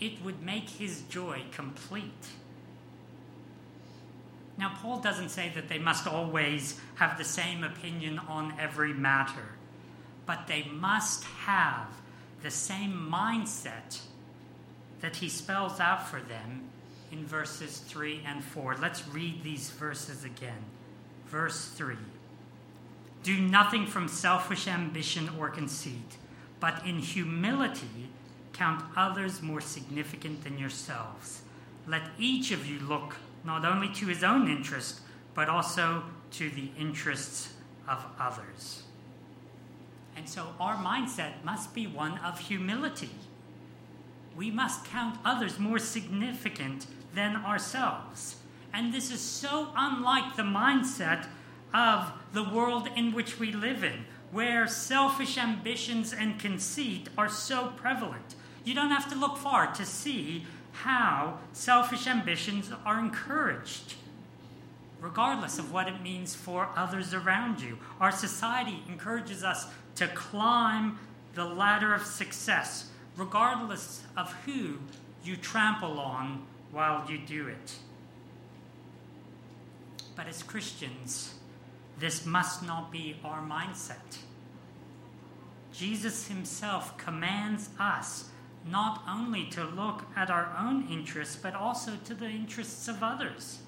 it 0.00 0.20
would 0.24 0.42
make 0.42 0.68
his 0.68 1.02
joy 1.02 1.44
complete. 1.52 2.26
Now, 4.58 4.74
Paul 4.82 4.98
doesn't 4.98 5.28
say 5.28 5.52
that 5.54 5.68
they 5.68 5.78
must 5.78 6.08
always 6.08 6.80
have 6.96 7.16
the 7.16 7.24
same 7.24 7.62
opinion 7.62 8.18
on 8.18 8.54
every 8.58 8.92
matter, 8.92 9.50
but 10.26 10.48
they 10.48 10.64
must 10.64 11.22
have 11.22 11.86
the 12.42 12.50
same 12.50 13.08
mindset 13.08 14.00
that 15.00 15.14
he 15.14 15.28
spells 15.28 15.78
out 15.78 16.08
for 16.08 16.20
them 16.20 16.62
in 17.12 17.24
verses 17.24 17.78
3 17.78 18.22
and 18.26 18.42
4. 18.42 18.78
Let's 18.82 19.06
read 19.06 19.44
these 19.44 19.70
verses 19.70 20.24
again. 20.24 20.64
Verse 21.32 21.68
3 21.68 21.96
Do 23.22 23.40
nothing 23.40 23.86
from 23.86 24.06
selfish 24.06 24.68
ambition 24.68 25.30
or 25.38 25.48
conceit, 25.48 26.18
but 26.60 26.86
in 26.86 26.98
humility 26.98 28.10
count 28.52 28.84
others 28.94 29.40
more 29.40 29.62
significant 29.62 30.44
than 30.44 30.58
yourselves. 30.58 31.40
Let 31.86 32.02
each 32.18 32.50
of 32.50 32.66
you 32.66 32.78
look 32.80 33.16
not 33.44 33.64
only 33.64 33.88
to 33.94 34.08
his 34.08 34.22
own 34.22 34.46
interest, 34.46 35.00
but 35.34 35.48
also 35.48 36.02
to 36.32 36.50
the 36.50 36.68
interests 36.78 37.54
of 37.88 38.04
others. 38.20 38.82
And 40.14 40.28
so 40.28 40.48
our 40.60 40.76
mindset 40.76 41.42
must 41.42 41.74
be 41.74 41.86
one 41.86 42.18
of 42.18 42.40
humility. 42.40 43.10
We 44.36 44.50
must 44.50 44.84
count 44.84 45.18
others 45.24 45.58
more 45.58 45.78
significant 45.78 46.86
than 47.14 47.36
ourselves. 47.36 48.36
And 48.72 48.92
this 48.92 49.10
is 49.10 49.20
so 49.20 49.68
unlike 49.76 50.36
the 50.36 50.42
mindset 50.42 51.26
of 51.74 52.12
the 52.32 52.44
world 52.44 52.88
in 52.96 53.12
which 53.12 53.38
we 53.38 53.52
live 53.52 53.84
in, 53.84 54.04
where 54.30 54.66
selfish 54.66 55.36
ambitions 55.36 56.12
and 56.12 56.38
conceit 56.38 57.08
are 57.18 57.28
so 57.28 57.72
prevalent. 57.76 58.34
You 58.64 58.74
don't 58.74 58.90
have 58.90 59.10
to 59.10 59.18
look 59.18 59.36
far 59.36 59.72
to 59.74 59.84
see 59.84 60.46
how 60.72 61.38
selfish 61.52 62.06
ambitions 62.06 62.70
are 62.86 62.98
encouraged, 62.98 63.94
regardless 65.00 65.58
of 65.58 65.72
what 65.72 65.88
it 65.88 66.00
means 66.00 66.34
for 66.34 66.70
others 66.74 67.12
around 67.12 67.60
you. 67.60 67.78
Our 68.00 68.12
society 68.12 68.82
encourages 68.88 69.44
us 69.44 69.66
to 69.96 70.08
climb 70.08 70.98
the 71.34 71.44
ladder 71.44 71.94
of 71.94 72.06
success, 72.06 72.90
regardless 73.16 74.02
of 74.16 74.32
who 74.44 74.78
you 75.24 75.36
trample 75.36 76.00
on 76.00 76.42
while 76.70 77.04
you 77.10 77.18
do 77.18 77.48
it. 77.48 77.76
But 80.14 80.26
as 80.26 80.42
Christians, 80.42 81.34
this 81.98 82.26
must 82.26 82.62
not 82.62 82.90
be 82.90 83.16
our 83.24 83.40
mindset. 83.40 84.18
Jesus 85.72 86.28
himself 86.28 86.96
commands 86.98 87.70
us 87.78 88.28
not 88.70 89.02
only 89.08 89.46
to 89.46 89.64
look 89.64 90.04
at 90.14 90.30
our 90.30 90.54
own 90.58 90.86
interests, 90.88 91.36
but 91.36 91.54
also 91.54 91.92
to 92.04 92.14
the 92.14 92.28
interests 92.28 92.88
of 92.88 93.02
others. 93.02 93.60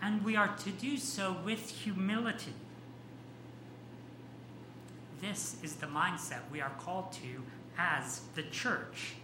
And 0.00 0.24
we 0.24 0.36
are 0.36 0.56
to 0.58 0.70
do 0.70 0.96
so 0.96 1.36
with 1.44 1.70
humility. 1.70 2.54
This 5.20 5.56
is 5.62 5.74
the 5.74 5.86
mindset 5.86 6.40
we 6.52 6.60
are 6.60 6.72
called 6.78 7.12
to 7.12 7.42
as 7.76 8.20
the 8.34 8.44
church 8.44 9.16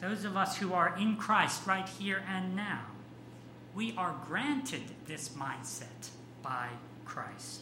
those 0.00 0.24
of 0.24 0.36
us 0.36 0.56
who 0.58 0.72
are 0.72 0.96
in 0.98 1.16
Christ 1.16 1.66
right 1.66 1.88
here 1.88 2.22
and 2.28 2.54
now, 2.54 2.84
we 3.76 3.94
are 3.98 4.16
granted 4.26 4.82
this 5.06 5.28
mindset 5.28 6.08
by 6.42 6.68
Christ. 7.04 7.60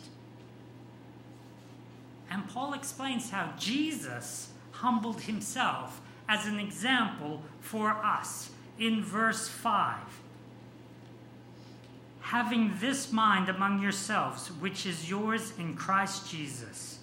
And 2.30 2.48
Paul 2.48 2.72
explains 2.72 3.30
how 3.30 3.52
Jesus 3.58 4.50
humbled 4.70 5.22
himself 5.22 6.00
as 6.28 6.46
an 6.46 6.58
example 6.58 7.42
for 7.60 7.90
us 7.90 8.50
in 8.78 9.02
verse 9.02 9.48
5. 9.48 9.96
Having 12.20 12.78
this 12.80 13.12
mind 13.12 13.48
among 13.48 13.82
yourselves, 13.82 14.48
which 14.48 14.86
is 14.86 15.10
yours 15.10 15.52
in 15.58 15.74
Christ 15.74 16.30
Jesus 16.30 17.00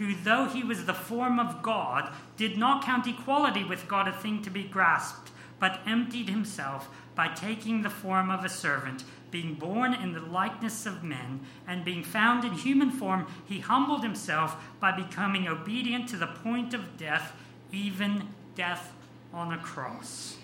who, 0.00 0.14
though 0.14 0.46
he 0.46 0.64
was 0.64 0.86
the 0.86 0.94
form 0.94 1.38
of 1.38 1.62
God, 1.62 2.10
did 2.38 2.56
not 2.56 2.82
count 2.82 3.06
equality 3.06 3.62
with 3.62 3.86
God 3.86 4.08
a 4.08 4.12
thing 4.12 4.40
to 4.40 4.48
be 4.48 4.62
grasped, 4.62 5.30
but 5.58 5.80
emptied 5.86 6.30
himself 6.30 6.88
by 7.20 7.28
taking 7.28 7.82
the 7.82 7.90
form 7.90 8.30
of 8.30 8.46
a 8.46 8.48
servant, 8.48 9.04
being 9.30 9.52
born 9.52 9.92
in 9.92 10.14
the 10.14 10.20
likeness 10.22 10.86
of 10.86 11.04
men, 11.04 11.38
and 11.68 11.84
being 11.84 12.02
found 12.02 12.46
in 12.46 12.52
human 12.52 12.90
form, 12.90 13.26
he 13.46 13.58
humbled 13.58 14.02
himself 14.02 14.56
by 14.80 14.90
becoming 14.90 15.46
obedient 15.46 16.08
to 16.08 16.16
the 16.16 16.26
point 16.26 16.72
of 16.72 16.96
death, 16.96 17.34
even 17.70 18.26
death 18.54 18.94
on 19.34 19.52
a 19.52 19.58
cross. 19.58 20.38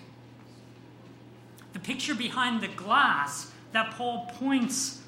The 1.73 1.79
picture 1.79 2.13
behind 2.13 2.61
the 2.61 2.67
glass 2.67 3.51
that 3.71 3.95
Paul 3.95 4.27
points 4.35 5.01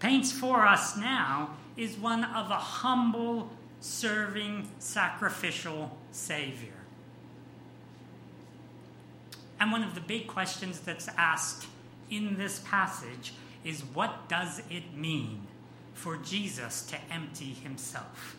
paints 0.00 0.32
for 0.32 0.66
us 0.66 0.96
now 0.96 1.50
is 1.76 1.96
one 1.96 2.24
of 2.24 2.50
a 2.50 2.54
humble 2.54 3.48
serving, 3.78 4.68
sacrificial 4.80 5.96
Savior. 6.10 6.75
And 9.58 9.72
one 9.72 9.82
of 9.82 9.94
the 9.94 10.00
big 10.00 10.26
questions 10.26 10.80
that's 10.80 11.08
asked 11.16 11.66
in 12.10 12.36
this 12.36 12.60
passage 12.60 13.32
is 13.64 13.82
what 13.82 14.28
does 14.28 14.62
it 14.70 14.94
mean 14.94 15.46
for 15.94 16.16
Jesus 16.16 16.82
to 16.86 16.96
empty 17.10 17.52
himself? 17.52 18.36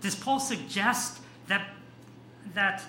Does 0.00 0.14
Paul 0.14 0.40
suggest 0.40 1.20
that, 1.48 1.68
that 2.54 2.82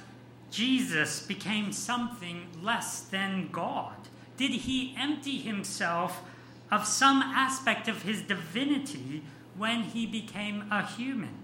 Jesus 0.49 1.21
became 1.21 1.71
something 1.71 2.47
less 2.63 3.01
than 3.01 3.49
God? 3.51 3.95
Did 4.37 4.51
he 4.51 4.95
empty 4.97 5.37
himself 5.37 6.21
of 6.71 6.87
some 6.87 7.21
aspect 7.21 7.87
of 7.89 8.03
his 8.03 8.21
divinity 8.21 9.23
when 9.57 9.83
he 9.83 10.05
became 10.05 10.63
a 10.71 10.85
human. 10.85 11.40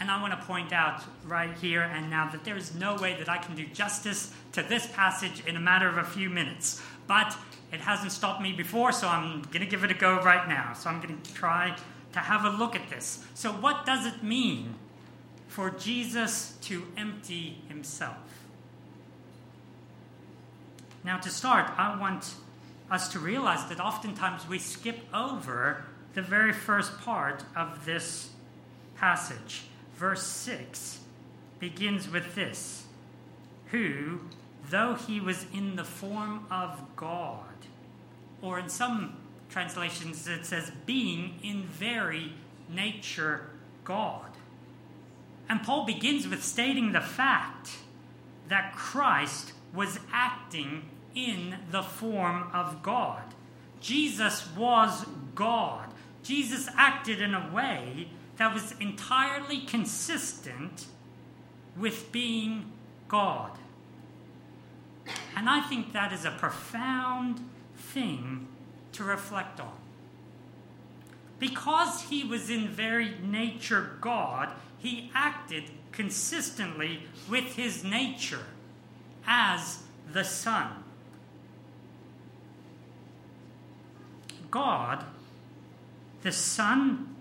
And 0.00 0.10
I 0.10 0.20
want 0.20 0.38
to 0.38 0.46
point 0.46 0.72
out 0.72 1.02
right 1.24 1.56
here 1.58 1.82
and 1.82 2.10
now 2.10 2.28
that 2.30 2.44
there 2.44 2.56
is 2.56 2.74
no 2.74 2.96
way 2.96 3.16
that 3.18 3.28
I 3.28 3.38
can 3.38 3.54
do 3.54 3.66
justice 3.66 4.32
to 4.52 4.62
this 4.62 4.86
passage 4.88 5.42
in 5.46 5.56
a 5.56 5.60
matter 5.60 5.88
of 5.88 5.98
a 5.98 6.04
few 6.04 6.28
minutes. 6.28 6.82
But 7.06 7.36
it 7.72 7.80
hasn't 7.80 8.12
stopped 8.12 8.40
me 8.40 8.52
before, 8.52 8.92
so 8.92 9.08
I'm 9.08 9.42
going 9.42 9.60
to 9.60 9.66
give 9.66 9.84
it 9.84 9.90
a 9.90 9.94
go 9.94 10.20
right 10.22 10.48
now. 10.48 10.72
So 10.74 10.90
I'm 10.90 11.00
going 11.00 11.20
to 11.20 11.34
try 11.34 11.76
to 12.12 12.18
have 12.20 12.44
a 12.44 12.50
look 12.50 12.76
at 12.76 12.88
this. 12.88 13.24
So, 13.34 13.52
what 13.52 13.84
does 13.84 14.06
it 14.06 14.22
mean 14.22 14.74
for 15.48 15.70
Jesus 15.70 16.56
to 16.62 16.84
empty 16.96 17.58
himself? 17.68 18.16
Now, 21.02 21.18
to 21.18 21.28
start, 21.28 21.70
I 21.76 21.98
want 21.98 22.34
us 22.90 23.08
to 23.08 23.18
realize 23.18 23.68
that 23.68 23.80
oftentimes 23.80 24.48
we 24.48 24.58
skip 24.58 24.98
over 25.12 25.84
the 26.14 26.22
very 26.22 26.52
first 26.52 26.98
part 27.00 27.42
of 27.56 27.84
this 27.84 28.30
passage. 28.96 29.64
Verse 29.96 30.26
6 30.26 31.00
begins 31.58 32.10
with 32.10 32.34
this 32.34 32.84
Who, 33.66 34.20
though 34.70 34.94
he 34.94 35.20
was 35.20 35.46
in 35.52 35.76
the 35.76 35.84
form 35.84 36.46
of 36.50 36.82
God, 36.96 37.40
or 38.42 38.58
in 38.58 38.68
some 38.68 39.16
translations 39.48 40.26
it 40.26 40.44
says, 40.44 40.72
being 40.84 41.38
in 41.42 41.62
very 41.62 42.32
nature 42.68 43.50
God. 43.84 44.30
And 45.48 45.62
Paul 45.62 45.84
begins 45.86 46.26
with 46.26 46.42
stating 46.42 46.92
the 46.92 47.00
fact 47.00 47.70
that 48.48 48.74
Christ 48.74 49.52
was 49.72 49.98
acting 50.12 50.88
in 51.14 51.56
the 51.70 51.82
form 51.82 52.50
of 52.52 52.82
God. 52.82 53.22
Jesus 53.80 54.48
was 54.56 55.04
God. 55.34 55.88
Jesus 56.22 56.68
acted 56.76 57.20
in 57.20 57.34
a 57.34 57.50
way 57.52 58.08
that 58.36 58.52
was 58.52 58.74
entirely 58.80 59.60
consistent 59.60 60.86
with 61.76 62.10
being 62.12 62.72
God. 63.08 63.50
And 65.36 65.48
I 65.48 65.60
think 65.60 65.92
that 65.92 66.12
is 66.12 66.24
a 66.24 66.30
profound 66.30 67.40
thing 67.76 68.48
to 68.92 69.04
reflect 69.04 69.60
on. 69.60 69.76
Because 71.38 72.02
he 72.02 72.24
was 72.24 72.48
in 72.48 72.68
very 72.68 73.14
nature 73.22 73.96
God, 74.00 74.50
he 74.78 75.10
acted 75.14 75.64
consistently 75.92 77.02
with 77.28 77.44
his 77.56 77.84
nature 77.84 78.46
as 79.26 79.78
the 80.12 80.24
Son. 80.24 80.68
God, 84.50 85.04
the 86.22 86.32
Son, 86.32 87.13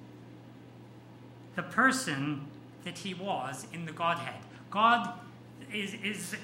the 1.55 1.63
person 1.63 2.47
that 2.83 2.99
he 2.99 3.13
was 3.13 3.67
in 3.73 3.85
the 3.85 3.91
Godhead. 3.91 4.41
God 4.71 5.13
is, 5.71 5.93
is 5.93 6.35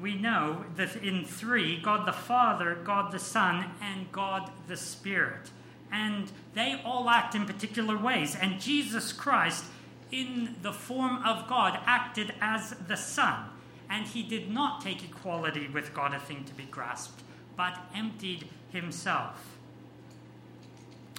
we 0.00 0.14
know 0.14 0.64
that 0.76 0.96
in 0.96 1.24
three 1.24 1.80
God 1.80 2.06
the 2.06 2.12
Father, 2.12 2.76
God 2.84 3.12
the 3.12 3.18
Son, 3.18 3.70
and 3.80 4.10
God 4.10 4.50
the 4.66 4.76
Spirit. 4.76 5.50
And 5.92 6.30
they 6.54 6.80
all 6.84 7.08
act 7.08 7.34
in 7.34 7.46
particular 7.46 7.96
ways. 7.96 8.34
And 8.34 8.60
Jesus 8.60 9.12
Christ, 9.12 9.64
in 10.10 10.56
the 10.62 10.72
form 10.72 11.22
of 11.24 11.48
God, 11.48 11.78
acted 11.86 12.34
as 12.40 12.74
the 12.88 12.96
Son. 12.96 13.46
And 13.88 14.06
he 14.06 14.22
did 14.22 14.50
not 14.50 14.80
take 14.80 15.04
equality 15.04 15.68
with 15.68 15.94
God 15.94 16.14
a 16.14 16.18
thing 16.18 16.44
to 16.44 16.54
be 16.54 16.64
grasped, 16.64 17.22
but 17.56 17.78
emptied 17.94 18.48
himself. 18.72 19.53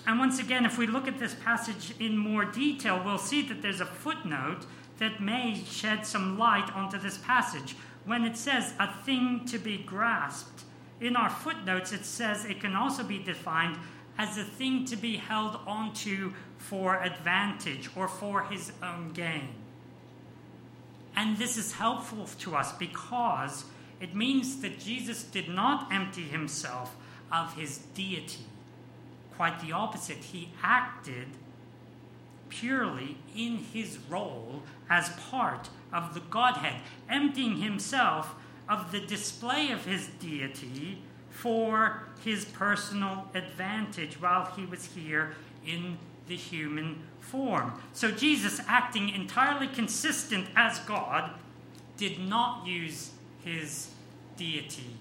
And 0.08 0.20
once 0.20 0.40
again, 0.40 0.66
if 0.66 0.78
we 0.78 0.86
look 0.86 1.08
at 1.08 1.18
this 1.18 1.34
passage 1.34 1.94
in 2.00 2.18
more 2.18 2.46
detail, 2.46 3.02
we'll 3.04 3.18
see 3.18 3.42
that 3.44 3.62
there's 3.62 3.82
a 3.82 3.86
footnote 3.86 4.66
that 5.00 5.22
may 5.22 5.62
shed 5.68 6.06
some 6.06 6.38
light 6.38 6.74
onto 6.76 6.98
this 6.98 7.18
passage 7.18 7.76
when 8.06 8.24
it 8.24 8.38
says 8.38 8.74
a 8.80 8.88
thing 9.04 9.46
to 9.46 9.58
be 9.58 9.78
grasped, 9.78 10.64
in 11.02 11.16
our 11.16 11.30
footnotes 11.30 11.92
it 11.92 12.06
says 12.06 12.46
it 12.46 12.62
can 12.62 12.76
also 12.76 13.04
be 13.04 13.20
defined 13.20 13.78
as 14.18 14.38
a 14.38 14.44
thing 14.44 14.86
to 14.86 14.96
be 14.96 15.18
held 15.18 15.60
onto 15.68 16.32
for 16.58 17.02
advantage 17.02 17.90
or 17.96 18.08
for 18.08 18.44
his 18.44 18.72
own 18.82 19.12
gain. 19.12 19.50
And 21.16 21.38
this 21.38 21.58
is 21.58 21.74
helpful 21.74 22.28
to 22.40 22.56
us 22.56 22.72
because 22.74 23.66
it 24.00 24.16
means 24.16 24.62
that 24.62 24.80
Jesus 24.80 25.24
did 25.24 25.50
not 25.50 25.92
empty 25.92 26.24
himself 26.24 26.96
of 27.32 27.54
his 27.56 27.80
deity. 27.94 28.46
Quite 29.38 29.60
the 29.60 29.72
opposite. 29.72 30.18
He 30.18 30.50
acted 30.64 31.28
purely 32.50 33.18
in 33.36 33.58
his 33.58 33.98
role 34.10 34.64
as 34.90 35.10
part 35.30 35.70
of 35.92 36.14
the 36.14 36.20
Godhead, 36.20 36.82
emptying 37.10 37.58
himself 37.58 38.36
of 38.70 38.92
the 38.92 39.00
display 39.00 39.72
of 39.72 39.86
his 39.86 40.08
deity 40.20 41.02
for 41.30 42.04
his 42.24 42.46
personal 42.46 43.28
advantage 43.34 44.22
while 44.22 44.46
he 44.56 44.66
was 44.66 44.86
here 44.86 45.36
in 45.66 45.98
the 46.28 46.36
human 46.36 47.04
form. 47.20 47.74
So 47.94 48.12
Jesus, 48.12 48.62
acting 48.68 49.10
entirely 49.10 49.68
consistent 49.68 50.48
as 50.56 50.80
God, 50.80 51.32
did 51.98 52.20
not 52.20 52.66
use 52.66 53.12
his 53.44 53.90
deity 54.38 54.96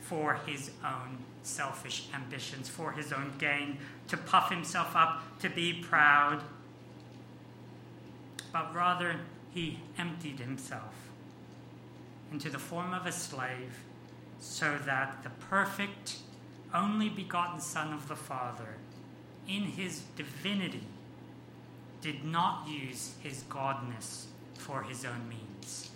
for 0.00 0.34
his 0.46 0.70
own 0.84 1.18
selfish 1.42 2.08
ambitions, 2.14 2.68
for 2.68 2.92
his 2.92 3.12
own 3.12 3.32
gain, 3.38 3.78
to 4.08 4.16
puff 4.16 4.50
himself 4.50 4.94
up, 4.94 5.22
to 5.40 5.48
be 5.48 5.72
proud, 5.72 6.42
but 8.52 8.74
rather 8.74 9.16
he 9.50 9.80
emptied 9.98 10.38
himself 10.38 10.94
into 12.32 12.48
the 12.48 12.58
form 12.58 12.94
of 12.94 13.06
a 13.06 13.12
slave 13.12 13.84
so 14.38 14.78
that 14.86 15.22
the 15.22 15.30
perfect, 15.30 16.18
only 16.72 17.08
begotten 17.08 17.60
Son 17.60 17.92
of 17.92 18.08
the 18.08 18.16
Father, 18.16 18.76
in 19.46 19.62
his 19.62 20.02
divinity, 20.16 20.84
did 22.00 22.24
not 22.24 22.66
use 22.66 23.14
his 23.22 23.42
godness 23.44 24.24
for 24.54 24.82
his 24.82 25.04
own 25.04 25.28
means. 25.28 25.90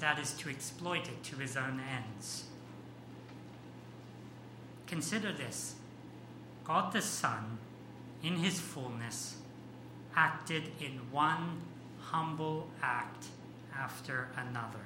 That 0.00 0.18
is 0.18 0.32
to 0.34 0.48
exploit 0.48 1.08
it 1.08 1.22
to 1.24 1.36
his 1.36 1.56
own 1.56 1.80
ends. 1.80 2.44
Consider 4.88 5.32
this 5.32 5.74
God 6.64 6.92
the 6.92 7.02
Son, 7.02 7.58
in 8.22 8.36
his 8.36 8.58
fullness, 8.58 9.36
acted 10.16 10.64
in 10.80 10.92
one 11.12 11.60
humble 12.00 12.68
act 12.82 13.26
after 13.76 14.28
another. 14.36 14.78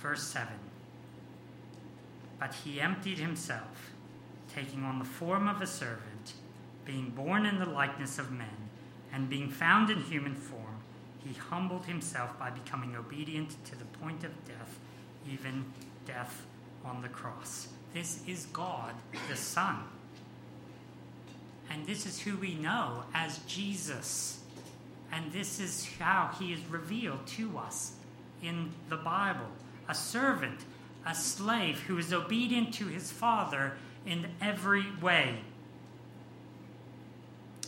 Verse 0.00 0.24
7 0.24 0.48
But 2.38 2.54
he 2.54 2.80
emptied 2.80 3.18
himself, 3.18 3.92
taking 4.52 4.82
on 4.82 4.98
the 4.98 5.04
form 5.04 5.48
of 5.48 5.62
a 5.62 5.66
servant, 5.66 6.34
being 6.84 7.10
born 7.10 7.46
in 7.46 7.58
the 7.58 7.66
likeness 7.66 8.18
of 8.18 8.32
men, 8.32 8.68
and 9.12 9.30
being 9.30 9.48
found 9.48 9.90
in 9.90 10.02
human 10.02 10.34
form, 10.34 10.80
he 11.24 11.34
humbled 11.34 11.86
himself 11.86 12.36
by 12.38 12.50
becoming 12.50 12.96
obedient 12.96 13.64
to 13.64 13.76
the 13.76 13.84
point 13.84 14.24
of 14.24 14.44
death, 14.44 14.78
even 15.28 15.64
death 16.04 16.46
on 16.86 17.02
the 17.02 17.08
cross. 17.08 17.68
This 17.92 18.22
is 18.26 18.46
God 18.46 18.94
the 19.28 19.36
Son. 19.36 19.76
And 21.70 21.86
this 21.86 22.06
is 22.06 22.20
who 22.20 22.36
we 22.36 22.54
know 22.54 23.02
as 23.14 23.38
Jesus. 23.46 24.40
And 25.12 25.32
this 25.32 25.60
is 25.60 25.88
how 25.98 26.30
he 26.38 26.52
is 26.52 26.60
revealed 26.70 27.26
to 27.28 27.58
us 27.58 27.92
in 28.42 28.70
the 28.88 28.96
Bible 28.96 29.46
a 29.88 29.94
servant, 29.94 30.60
a 31.06 31.14
slave 31.14 31.78
who 31.80 31.96
is 31.96 32.12
obedient 32.12 32.74
to 32.74 32.86
his 32.86 33.12
Father 33.12 33.74
in 34.04 34.26
every 34.40 34.84
way. 35.00 35.38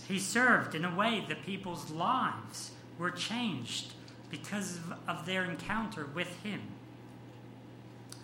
He 0.09 0.19
served 0.19 0.75
in 0.75 0.85
a 0.85 0.95
way 0.95 1.25
that 1.29 1.45
people's 1.45 1.91
lives 1.91 2.73
were 2.99 3.11
changed 3.11 3.93
because 4.31 4.81
of, 5.07 5.27
their 5.27 5.45
encounter 5.45 6.07
with 6.07 6.43
him. 6.43 6.61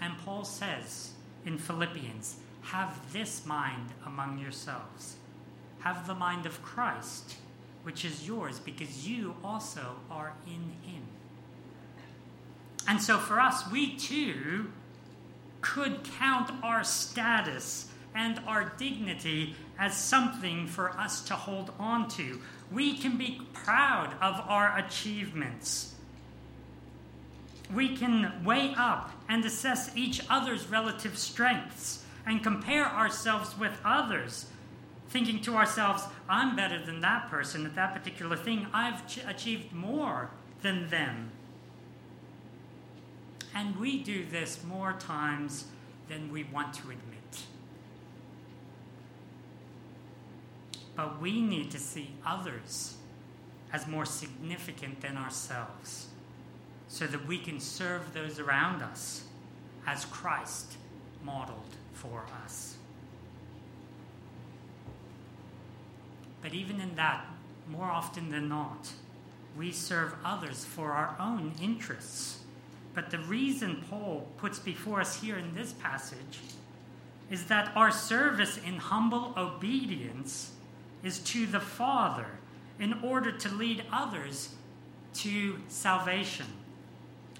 And 0.04 0.18
Paul 0.18 0.44
says 0.44 1.12
in 1.46 1.58
Philippians, 1.58 2.36
Have 2.62 3.12
this 3.12 3.44
mind 3.46 3.88
among 4.06 4.38
yourselves. 4.38 5.16
Have 5.80 6.06
the 6.06 6.14
mind 6.14 6.46
of 6.46 6.62
Christ 6.62 7.36
which 7.84 8.04
is 8.04 8.26
yours 8.26 8.58
because 8.58 9.06
you 9.06 9.36
also 9.44 9.96
are 10.10 10.32
in 10.46 10.72
him. 10.90 11.02
And 12.88 13.00
so 13.00 13.18
for 13.18 13.38
us, 13.38 13.70
we 13.70 13.96
too 13.96 14.72
could 15.60 16.02
count 16.18 16.50
our 16.62 16.82
status 16.82 17.90
and 18.14 18.40
our 18.46 18.72
dignity 18.78 19.54
as 19.78 19.96
something 19.96 20.66
for 20.66 20.90
us 20.98 21.22
to 21.24 21.34
hold 21.34 21.72
on 21.78 22.08
to. 22.08 22.40
We 22.72 22.96
can 22.96 23.16
be 23.16 23.42
proud 23.52 24.14
of 24.20 24.42
our 24.48 24.78
achievements. 24.78 25.94
We 27.72 27.96
can 27.96 28.44
weigh 28.44 28.74
up 28.77 29.11
and 29.29 29.44
assess 29.44 29.96
each 29.96 30.20
other's 30.29 30.68
relative 30.68 31.16
strengths 31.16 32.05
and 32.27 32.42
compare 32.42 32.87
ourselves 32.87 33.59
with 33.59 33.72
others 33.85 34.46
thinking 35.09 35.40
to 35.42 35.55
ourselves, 35.55 36.03
I'm 36.29 36.57
better 36.57 36.85
than 36.85 37.00
that 37.03 37.31
person 37.31 37.64
at 37.66 37.77
that 37.77 37.94
particular 37.94 38.37
thing. 38.37 38.66
I've 38.72 39.07
ch- 39.07 39.20
achieved 39.27 39.72
more 39.72 40.31
than 40.62 40.88
them. 40.88 41.31
And 43.55 43.79
we 43.79 44.03
do 44.03 44.24
this 44.24 44.64
more 44.64 44.94
times 44.94 45.66
than 46.09 46.33
we 46.33 46.42
want 46.42 46.74
to 46.74 46.83
admit. 46.83 47.44
But 50.96 51.20
we 51.20 51.40
need 51.40 51.70
to 51.70 51.79
see 51.79 52.11
others 52.27 52.96
as 53.72 53.87
more 53.87 54.05
significant 54.05 55.00
than 55.00 55.16
ourselves 55.16 56.09
so 56.94 57.09
that 57.09 57.26
we 57.26 57.37
can 57.37 57.59
serve 57.59 58.14
those 58.14 58.38
around 58.38 58.80
us 58.80 59.24
as 59.85 60.04
Christ 60.04 60.76
modeled 61.24 61.74
for 61.92 62.24
us. 62.44 62.76
But 66.40 66.54
even 66.54 66.80
in 66.80 66.94
that, 66.94 67.26
more 67.68 67.87
often 67.87 68.30
than 68.30 68.48
not, 68.48 68.92
we 69.59 69.72
serve 69.72 70.14
others 70.24 70.64
for 70.64 70.92
our 70.92 71.16
own 71.18 71.54
interests. 71.61 72.38
But 72.94 73.11
the 73.11 73.18
reason 73.18 73.83
Paul 73.90 74.28
puts 74.37 74.61
before 74.61 75.00
us 75.00 75.20
here 75.20 75.37
in 75.37 75.52
this 75.52 75.72
passage 75.72 76.38
is 77.28 77.46
that 77.46 77.72
our 77.74 77.90
service 77.90 78.57
in 78.64 78.76
humble 78.76 79.35
obedience 79.37 80.52
is 81.02 81.18
to 81.18 81.46
the 81.46 81.59
Father 81.59 82.28
in 82.78 83.00
order 83.02 83.33
to 83.33 83.48
lead 83.48 83.83
others 83.90 84.50
to 85.14 85.59
salvation. 85.66 86.46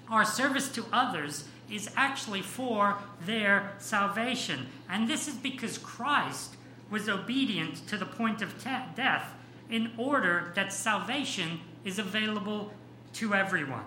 Our 0.09 0.25
service 0.25 0.69
to 0.69 0.85
others 0.93 1.45
is 1.69 1.89
actually 1.95 2.41
for 2.41 2.97
their 3.25 3.73
salvation. 3.79 4.67
And 4.89 5.09
this 5.09 5.27
is 5.27 5.35
because 5.35 5.77
Christ 5.77 6.55
was 6.89 7.09
obedient 7.09 7.87
to 7.87 7.97
the 7.97 8.05
point 8.05 8.41
of 8.41 8.63
te- 8.63 8.69
death 8.95 9.33
in 9.69 9.91
order 9.97 10.51
that 10.55 10.71
salvation 10.71 11.59
is 11.83 11.97
available 11.97 12.71
to 13.13 13.33
everyone. 13.33 13.85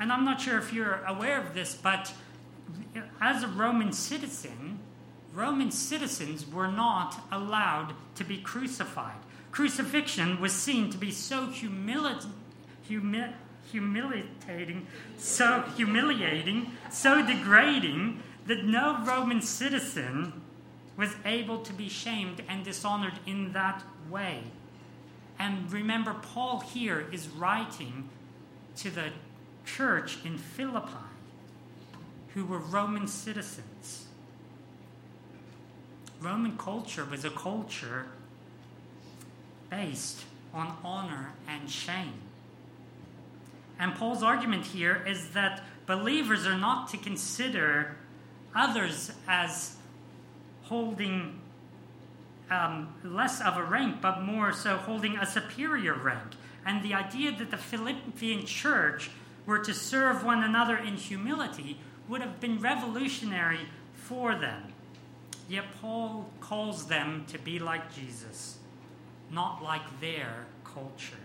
And 0.00 0.10
I'm 0.10 0.24
not 0.24 0.40
sure 0.40 0.58
if 0.58 0.72
you're 0.72 1.04
aware 1.06 1.40
of 1.40 1.54
this, 1.54 1.74
but 1.74 2.12
as 3.20 3.42
a 3.42 3.48
Roman 3.48 3.92
citizen, 3.92 4.78
Roman 5.34 5.70
citizens 5.70 6.46
were 6.48 6.68
not 6.68 7.20
allowed 7.30 7.94
to 8.14 8.24
be 8.24 8.38
crucified. 8.38 9.16
Crucifixion 9.50 10.40
was 10.40 10.52
seen 10.52 10.90
to 10.90 10.98
be 10.98 11.10
so 11.10 11.48
humili- 11.48 12.26
humi- 12.82 13.34
humiliating, 13.70 14.86
so 15.16 15.64
humiliating, 15.76 16.72
so 16.90 17.24
degrading 17.24 18.22
that 18.46 18.64
no 18.64 19.02
Roman 19.04 19.40
citizen 19.40 20.40
was 20.96 21.14
able 21.24 21.58
to 21.58 21.72
be 21.72 21.88
shamed 21.88 22.42
and 22.48 22.64
dishonored 22.64 23.18
in 23.26 23.52
that 23.52 23.82
way. 24.10 24.44
And 25.38 25.70
remember, 25.72 26.14
Paul 26.14 26.60
here 26.60 27.06
is 27.10 27.28
writing 27.28 28.08
to 28.76 28.90
the 28.90 29.10
church 29.64 30.18
in 30.24 30.38
Philippi 30.38 30.92
who 32.34 32.44
were 32.44 32.58
Roman 32.58 33.06
citizens. 33.06 34.06
Roman 36.20 36.56
culture 36.58 37.04
was 37.04 37.24
a 37.24 37.30
culture 37.30 38.06
based 39.70 40.24
on 40.52 40.76
honor 40.84 41.32
and 41.48 41.70
shame. 41.70 42.20
And 43.78 43.94
Paul's 43.94 44.22
argument 44.22 44.66
here 44.66 45.04
is 45.06 45.30
that 45.30 45.62
believers 45.86 46.46
are 46.46 46.58
not 46.58 46.88
to 46.90 46.96
consider 46.96 47.96
others 48.54 49.12
as 49.26 49.76
holding 50.62 51.40
um, 52.50 52.94
less 53.02 53.40
of 53.40 53.56
a 53.56 53.62
rank, 53.62 54.00
but 54.00 54.22
more 54.22 54.52
so 54.52 54.76
holding 54.76 55.16
a 55.16 55.26
superior 55.26 55.94
rank. 55.94 56.34
And 56.64 56.82
the 56.82 56.94
idea 56.94 57.32
that 57.32 57.50
the 57.50 57.56
Philippian 57.56 58.46
church 58.46 59.10
were 59.46 59.58
to 59.58 59.74
serve 59.74 60.24
one 60.24 60.42
another 60.42 60.76
in 60.76 60.94
humility 60.94 61.78
would 62.08 62.20
have 62.20 62.40
been 62.40 62.60
revolutionary 62.60 63.68
for 63.94 64.34
them. 64.34 64.72
Yet 65.48 65.64
Paul 65.80 66.30
calls 66.40 66.86
them 66.86 67.26
to 67.28 67.38
be 67.38 67.58
like 67.58 67.94
Jesus, 67.94 68.58
not 69.30 69.62
like 69.62 70.00
their 70.00 70.46
culture. 70.64 71.23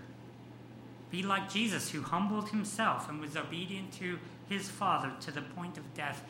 Be 1.11 1.23
like 1.23 1.51
Jesus, 1.51 1.89
who 1.89 2.01
humbled 2.01 2.49
himself 2.49 3.09
and 3.09 3.19
was 3.19 3.35
obedient 3.35 3.91
to 3.93 4.19
his 4.47 4.69
Father 4.69 5.11
to 5.21 5.31
the 5.31 5.41
point 5.41 5.77
of 5.77 5.93
death, 5.93 6.23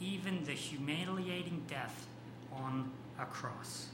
even 0.00 0.44
the 0.44 0.52
humiliating 0.52 1.62
death 1.68 2.06
on 2.52 2.90
a 3.18 3.24
cross. 3.24 3.88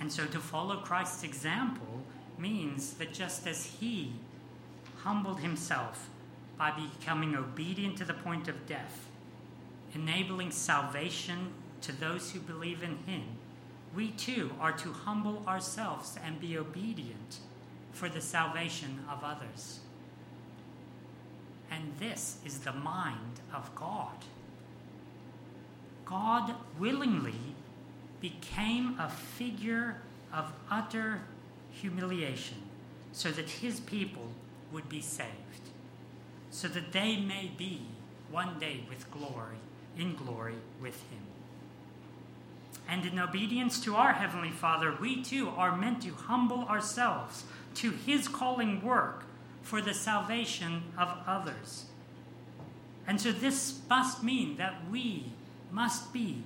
And 0.00 0.12
so 0.12 0.26
to 0.26 0.40
follow 0.40 0.76
Christ's 0.78 1.22
example 1.22 2.02
means 2.36 2.94
that 2.94 3.12
just 3.12 3.46
as 3.46 3.66
he 3.66 4.12
humbled 4.98 5.40
himself 5.40 6.08
by 6.58 6.72
becoming 6.72 7.36
obedient 7.36 7.96
to 7.98 8.04
the 8.04 8.14
point 8.14 8.48
of 8.48 8.66
death, 8.66 9.06
enabling 9.94 10.50
salvation 10.50 11.52
to 11.82 11.92
those 11.92 12.32
who 12.32 12.40
believe 12.40 12.82
in 12.82 12.96
him, 13.06 13.22
we 13.94 14.10
too 14.10 14.50
are 14.60 14.72
to 14.72 14.92
humble 14.92 15.44
ourselves 15.46 16.18
and 16.24 16.40
be 16.40 16.58
obedient 16.58 17.38
for 17.94 18.08
the 18.08 18.20
salvation 18.20 19.04
of 19.10 19.22
others. 19.24 19.80
And 21.70 21.92
this 21.98 22.38
is 22.44 22.58
the 22.58 22.72
mind 22.72 23.40
of 23.54 23.74
God. 23.74 24.18
God 26.04 26.54
willingly 26.78 27.54
became 28.20 28.98
a 28.98 29.08
figure 29.08 29.96
of 30.32 30.52
utter 30.70 31.22
humiliation 31.70 32.58
so 33.12 33.30
that 33.30 33.48
his 33.48 33.80
people 33.80 34.28
would 34.72 34.88
be 34.88 35.00
saved, 35.00 35.70
so 36.50 36.68
that 36.68 36.92
they 36.92 37.16
may 37.16 37.50
be 37.56 37.82
one 38.30 38.58
day 38.58 38.80
with 38.88 39.10
glory, 39.10 39.56
in 39.96 40.14
glory 40.16 40.56
with 40.80 41.00
him. 41.10 41.23
And 42.88 43.06
in 43.06 43.18
obedience 43.18 43.80
to 43.84 43.96
our 43.96 44.12
Heavenly 44.12 44.50
Father, 44.50 44.94
we 45.00 45.22
too 45.22 45.48
are 45.50 45.76
meant 45.76 46.02
to 46.02 46.12
humble 46.14 46.64
ourselves 46.64 47.44
to 47.76 47.90
his 47.90 48.28
calling 48.28 48.82
work 48.82 49.24
for 49.62 49.80
the 49.80 49.94
salvation 49.94 50.82
of 50.98 51.16
others. 51.26 51.86
And 53.06 53.20
so 53.20 53.32
this 53.32 53.80
must 53.88 54.22
mean 54.22 54.56
that 54.58 54.88
we 54.90 55.32
must 55.70 56.12
be 56.12 56.44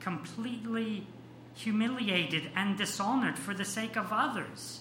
completely 0.00 1.06
humiliated 1.54 2.50
and 2.54 2.76
dishonored 2.76 3.38
for 3.38 3.54
the 3.54 3.64
sake 3.64 3.96
of 3.96 4.12
others. 4.12 4.80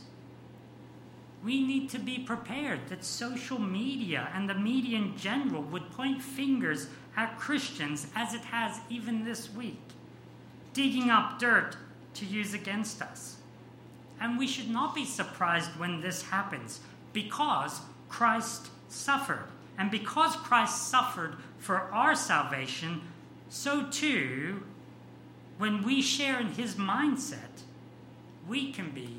We 1.43 1.61
need 1.65 1.89
to 1.89 1.99
be 1.99 2.19
prepared 2.19 2.87
that 2.87 3.03
social 3.03 3.59
media 3.59 4.29
and 4.33 4.49
the 4.49 4.53
media 4.53 4.97
in 4.97 5.17
general 5.17 5.61
would 5.63 5.91
point 5.91 6.21
fingers 6.21 6.87
at 7.15 7.37
Christians 7.37 8.07
as 8.15 8.33
it 8.33 8.41
has 8.41 8.79
even 8.89 9.25
this 9.25 9.53
week, 9.53 9.81
digging 10.73 11.09
up 11.09 11.39
dirt 11.39 11.77
to 12.15 12.25
use 12.25 12.53
against 12.53 13.01
us. 13.01 13.37
And 14.19 14.37
we 14.37 14.47
should 14.47 14.69
not 14.69 14.95
be 14.95 15.05
surprised 15.05 15.71
when 15.77 16.01
this 16.01 16.23
happens 16.23 16.79
because 17.11 17.81
Christ 18.09 18.67
suffered. 18.89 19.47
And 19.77 19.89
because 19.89 20.35
Christ 20.35 20.87
suffered 20.87 21.35
for 21.57 21.77
our 21.91 22.15
salvation, 22.15 23.01
so 23.49 23.87
too, 23.89 24.63
when 25.57 25.83
we 25.83 26.01
share 26.01 26.39
in 26.39 26.47
his 26.49 26.75
mindset, 26.75 27.63
we 28.47 28.71
can 28.71 28.91
be 28.91 29.17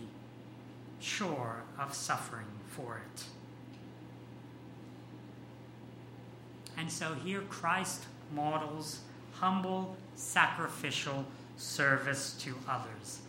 sure 1.00 1.64
of 1.78 1.94
suffering 1.94 2.46
for 2.68 2.98
it. 2.98 3.24
And 6.76 6.90
so 6.90 7.14
here 7.14 7.42
Christ 7.42 8.04
models 8.32 9.00
humble, 9.32 9.96
sacrificial 10.16 11.24
service 11.56 12.34
to 12.40 12.54
others 12.68 13.20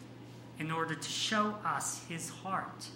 in 0.59 0.71
order 0.71 0.95
to 0.95 1.09
show 1.09 1.55
us 1.65 2.03
his 2.07 2.29
heart 2.29 2.87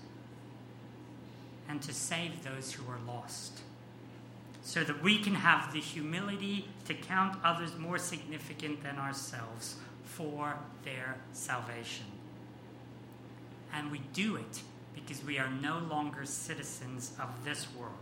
and 1.68 1.82
to 1.82 1.94
save 1.94 2.44
those 2.44 2.74
who 2.74 2.92
are 2.92 3.00
lost, 3.06 3.60
so 4.64 4.84
that 4.84 5.04
we 5.04 5.20
can 5.20 5.36
have 5.36 5.72
the 5.72 5.80
humility 5.80 6.68
to 6.86 6.94
count 6.94 7.38
others 7.44 7.78
more 7.78 7.98
significant 7.98 8.82
than 8.82 8.98
ourselves 8.98 9.76
for 10.04 10.56
their 10.84 11.18
salvation. 11.32 12.06
And 13.74 13.92
we 13.92 14.02
do 14.14 14.36
it 14.36 14.62
because 14.96 15.24
we 15.24 15.38
are 15.38 15.50
no 15.50 15.78
longer 15.78 16.26
citizens 16.26 17.12
of 17.22 17.30
this 17.46 17.68
world. 17.78 17.94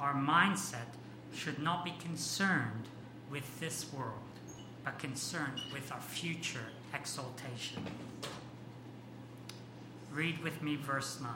Our 0.00 0.14
mindset 0.14 0.96
should 1.34 1.62
not 1.62 1.84
be 1.84 1.92
concerned 2.00 2.86
with 3.30 3.60
this 3.60 3.92
world, 3.92 4.14
but 4.84 4.98
concerned 4.98 5.60
with 5.72 5.90
our 5.92 6.00
future 6.00 6.66
exaltation. 6.94 7.82
Read 10.12 10.42
with 10.42 10.62
me 10.62 10.76
verse 10.76 11.20
9. 11.20 11.30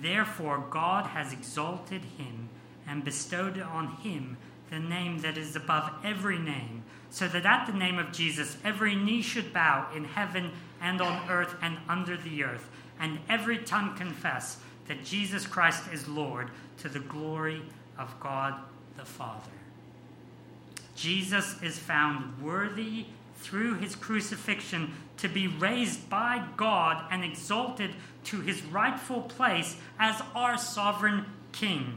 Therefore, 0.00 0.64
God 0.70 1.06
has 1.06 1.32
exalted 1.32 2.02
him 2.18 2.48
and 2.86 3.04
bestowed 3.04 3.60
on 3.60 3.96
him 3.96 4.36
the 4.70 4.78
name 4.78 5.20
that 5.20 5.36
is 5.36 5.54
above 5.54 5.90
every 6.02 6.38
name, 6.38 6.82
so 7.10 7.28
that 7.28 7.44
at 7.44 7.66
the 7.66 7.72
name 7.72 7.98
of 7.98 8.12
Jesus 8.12 8.56
every 8.64 8.94
knee 8.94 9.22
should 9.22 9.52
bow 9.52 9.86
in 9.94 10.04
heaven 10.04 10.50
and 10.80 11.00
on 11.00 11.28
earth 11.28 11.54
and 11.60 11.76
under 11.88 12.16
the 12.16 12.42
earth, 12.42 12.70
and 12.98 13.18
every 13.28 13.58
tongue 13.58 13.94
confess 13.96 14.58
that 14.88 15.04
Jesus 15.04 15.46
Christ 15.46 15.84
is 15.92 16.08
Lord 16.08 16.48
to 16.78 16.88
the 16.88 17.00
glory 17.00 17.62
of 17.98 18.18
God 18.18 18.54
the 18.96 19.04
Father. 19.04 19.50
Jesus 20.94 21.60
is 21.62 21.78
found 21.78 22.42
worthy 22.42 23.06
through 23.36 23.74
his 23.74 23.96
crucifixion 23.96 24.94
to 25.16 25.28
be 25.28 25.46
raised 25.46 26.08
by 26.08 26.44
God 26.56 27.04
and 27.10 27.24
exalted 27.24 27.90
to 28.24 28.40
his 28.40 28.62
rightful 28.62 29.22
place 29.22 29.76
as 29.98 30.22
our 30.34 30.56
sovereign 30.56 31.26
king. 31.52 31.96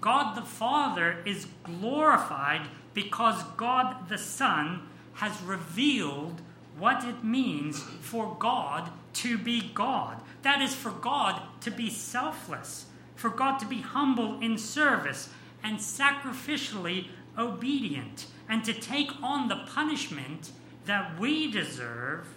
God 0.00 0.34
the 0.34 0.42
Father 0.42 1.18
is 1.24 1.46
glorified 1.62 2.66
because 2.94 3.42
God 3.56 4.08
the 4.08 4.18
Son 4.18 4.82
has 5.14 5.40
revealed 5.42 6.40
what 6.78 7.04
it 7.04 7.22
means 7.22 7.82
for 8.00 8.36
God 8.38 8.90
to 9.14 9.38
be 9.38 9.70
God. 9.74 10.20
That 10.42 10.62
is, 10.62 10.74
for 10.74 10.90
God 10.90 11.42
to 11.60 11.70
be 11.70 11.90
selfless, 11.90 12.86
for 13.14 13.28
God 13.28 13.58
to 13.58 13.66
be 13.66 13.80
humble 13.80 14.40
in 14.40 14.58
service 14.58 15.28
and 15.62 15.78
sacrificially 15.78 17.08
obedient, 17.38 18.26
and 18.48 18.64
to 18.64 18.72
take 18.72 19.10
on 19.22 19.48
the 19.48 19.64
punishment 19.66 20.50
that 20.86 21.18
we 21.18 21.50
deserve 21.50 22.28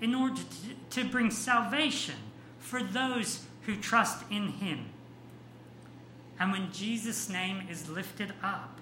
in 0.00 0.14
order 0.14 0.40
to, 0.90 1.04
bring 1.04 1.30
salvation 1.30 2.14
for 2.58 2.82
those 2.82 3.44
who 3.62 3.76
trust 3.76 4.24
in 4.30 4.48
Him. 4.48 4.86
And 6.38 6.52
when 6.52 6.72
Jesus' 6.72 7.28
name 7.28 7.62
is 7.68 7.88
lifted 7.88 8.32
up, 8.42 8.78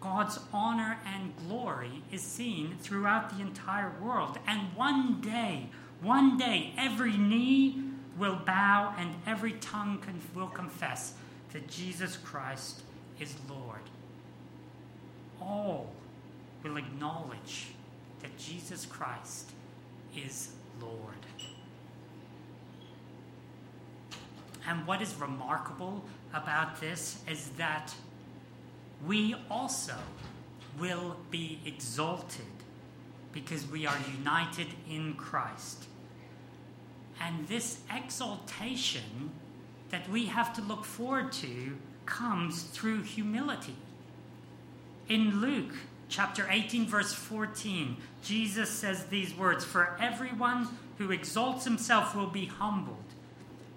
God's 0.00 0.38
honor 0.52 0.98
and 1.06 1.32
glory 1.46 2.02
is 2.12 2.22
seen 2.22 2.76
throughout 2.80 3.30
the 3.30 3.42
entire 3.42 3.92
world. 4.00 4.38
And 4.46 4.74
one 4.74 5.20
day, 5.20 5.70
one 6.00 6.36
day, 6.36 6.72
every 6.76 7.16
knee 7.16 7.82
will 8.16 8.36
bow 8.36 8.94
and 8.98 9.14
every 9.26 9.52
tongue 9.52 10.02
will 10.34 10.48
confess 10.48 11.14
that 11.52 11.68
Jesus 11.68 12.16
Christ 12.16 12.82
is 13.20 13.34
Lord. 13.48 13.80
All 15.40 15.90
will 16.62 16.76
acknowledge 16.76 17.68
that 18.22 18.36
Jesus 18.38 18.86
Christ 18.86 19.50
is 20.16 20.50
Lord. 20.80 21.14
And 24.66 24.86
what 24.86 25.00
is 25.00 25.14
remarkable 25.14 26.04
about 26.34 26.80
this 26.80 27.18
is 27.26 27.48
that 27.56 27.94
we 29.06 29.34
also 29.50 29.94
will 30.78 31.16
be 31.30 31.60
exalted 31.64 32.44
because 33.32 33.66
we 33.66 33.86
are 33.86 33.96
united 34.18 34.66
in 34.90 35.14
Christ. 35.14 35.86
And 37.20 37.46
this 37.48 37.78
exaltation 37.94 39.30
that 39.90 40.08
we 40.10 40.26
have 40.26 40.54
to 40.54 40.62
look 40.62 40.84
forward 40.84 41.32
to 41.32 41.76
comes 42.04 42.62
through 42.62 43.02
humility. 43.02 43.76
In 45.08 45.40
Luke 45.40 45.74
chapter 46.10 46.46
18, 46.50 46.86
verse 46.86 47.14
14, 47.14 47.96
Jesus 48.22 48.68
says 48.68 49.04
these 49.06 49.34
words 49.34 49.64
For 49.64 49.96
everyone 49.98 50.68
who 50.98 51.10
exalts 51.10 51.64
himself 51.64 52.14
will 52.14 52.26
be 52.26 52.44
humbled, 52.44 52.96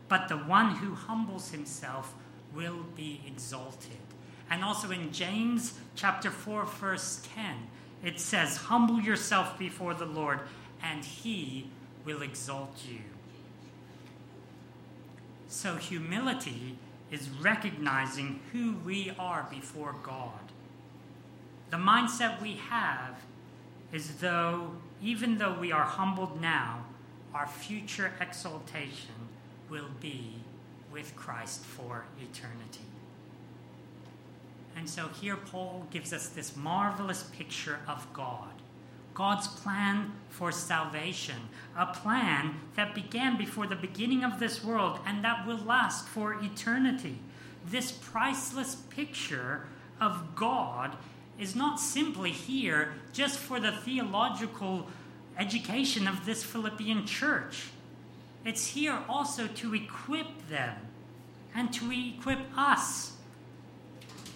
but 0.10 0.28
the 0.28 0.36
one 0.36 0.76
who 0.76 0.94
humbles 0.94 1.52
himself 1.52 2.13
will 2.54 2.86
be 2.98 3.22
exalted. 3.26 3.98
And 4.50 4.62
also 4.62 4.91
in 4.91 5.13
James 5.13 5.80
chapter 5.96 6.30
4, 6.30 6.65
verse 6.65 7.26
10, 7.34 7.56
it 8.04 8.20
says, 8.20 8.58
Humble 8.58 9.00
yourself 9.00 9.58
before 9.58 9.94
the 9.94 10.06
Lord, 10.06 10.41
and 10.84 11.06
he 11.06 11.67
will 12.04 12.22
exalt 12.22 12.76
you. 12.89 13.00
So, 15.48 15.76
humility 15.76 16.78
is 17.10 17.30
recognizing 17.30 18.41
who 18.52 18.76
we 18.86 19.13
are 19.17 19.48
before 19.50 19.96
God. 20.04 20.51
The 21.71 21.77
mindset 21.77 22.41
we 22.41 22.53
have 22.69 23.15
is 23.93 24.15
though, 24.15 24.71
even 25.01 25.38
though 25.38 25.57
we 25.57 25.71
are 25.71 25.86
humbled 25.86 26.41
now, 26.41 26.84
our 27.34 27.47
future 27.47 28.12
exaltation 28.19 29.29
will 29.69 29.89
be 30.01 30.36
with 30.91 31.15
Christ 31.15 31.63
for 31.63 32.03
eternity. 32.21 32.86
And 34.75 34.89
so 34.89 35.07
here 35.21 35.38
Paul 35.38 35.88
gives 35.91 36.12
us 36.12 36.27
this 36.27 36.57
marvelous 36.57 37.23
picture 37.23 37.79
of 37.88 38.05
God. 38.12 38.49
God's 39.13 39.47
plan 39.47 40.12
for 40.29 40.51
salvation, 40.51 41.38
a 41.77 41.86
plan 41.86 42.55
that 42.75 42.93
began 42.93 43.38
before 43.38 43.67
the 43.67 43.75
beginning 43.75 44.23
of 44.23 44.39
this 44.39 44.63
world 44.63 44.99
and 45.05 45.23
that 45.23 45.47
will 45.47 45.57
last 45.57 46.07
for 46.07 46.34
eternity. 46.41 47.19
This 47.65 47.91
priceless 47.91 48.75
picture 48.75 49.67
of 49.99 50.36
God 50.36 50.97
is 51.39 51.56
not 51.56 51.80
simply 51.80 52.32
here 52.32 52.94
just 53.13 53.39
for 53.39 53.60
the 53.60 53.72
theological 53.72 54.88
education 55.38 56.08
of 56.08 56.26
this 56.26 56.44
Philippian 56.44 57.06
church. 57.06 57.70
It's 58.46 58.67
here 58.67 59.00
also 59.08 59.48
to 59.48 59.76
equip 59.76 60.50
them 60.50 60.76
and 61.56 61.74
to 61.74 61.91
equip 61.91 62.39
us 62.58 63.13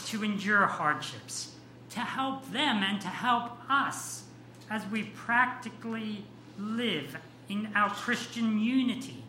to 0.08 0.24
endure 0.24 0.66
hardships, 0.68 1.56
to 1.90 2.00
help 2.00 2.52
them 2.52 2.84
and 2.84 3.02
to 3.02 3.08
help 3.08 3.52
us 3.70 4.24
as 4.70 4.86
we 4.88 5.04
practically 5.04 6.26
live 6.58 7.18
in 7.50 7.70
our 7.76 7.90
Christian 7.90 8.60
unity 8.60 9.24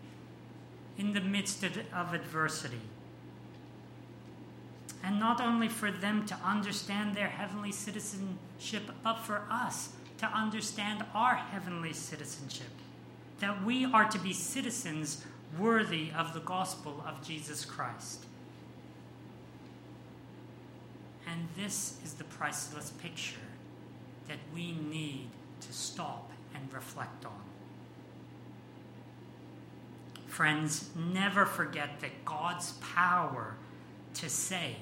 in 0.98 1.12
the 1.12 1.20
midst 1.20 1.62
of, 1.62 2.14
adversity. 2.14 2.80
And 5.06 5.20
not 5.20 5.40
only 5.40 5.68
for 5.68 5.92
them 5.92 6.26
to 6.26 6.34
understand 6.44 7.14
their 7.14 7.28
heavenly 7.28 7.70
citizenship, 7.70 8.90
but 9.04 9.20
for 9.20 9.44
us 9.48 9.90
to 10.18 10.26
understand 10.26 11.04
our 11.14 11.36
heavenly 11.36 11.92
citizenship. 11.92 12.72
That 13.38 13.64
we 13.64 13.84
are 13.84 14.08
to 14.08 14.18
be 14.18 14.32
citizens 14.32 15.24
worthy 15.56 16.10
of 16.10 16.34
the 16.34 16.40
gospel 16.40 17.04
of 17.06 17.24
Jesus 17.24 17.64
Christ. 17.64 18.26
And 21.30 21.46
this 21.56 22.00
is 22.04 22.14
the 22.14 22.24
priceless 22.24 22.90
picture 22.90 23.36
that 24.26 24.38
we 24.52 24.72
need 24.72 25.28
to 25.60 25.72
stop 25.72 26.32
and 26.52 26.72
reflect 26.72 27.24
on. 27.24 27.42
Friends, 30.26 30.90
never 30.96 31.46
forget 31.46 32.00
that 32.00 32.24
God's 32.24 32.72
power 32.72 33.54
to 34.16 34.28
save 34.28 34.76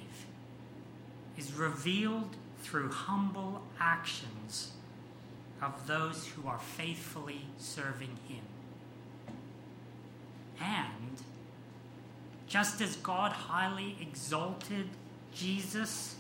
is 1.37 1.53
revealed 1.53 2.37
through 2.63 2.91
humble 2.91 3.63
actions 3.81 4.73
of 5.61 5.87
those 5.87 6.27
who 6.29 6.49
are 6.49 6.59
faithfully 6.59 7.47
serving 7.59 8.17
Him. 8.29 8.45
And 10.61 11.23
just 12.47 12.81
as 12.81 12.97
God 12.97 13.33
highly 13.33 13.97
exalted 14.01 14.89
Jesus 15.35 16.15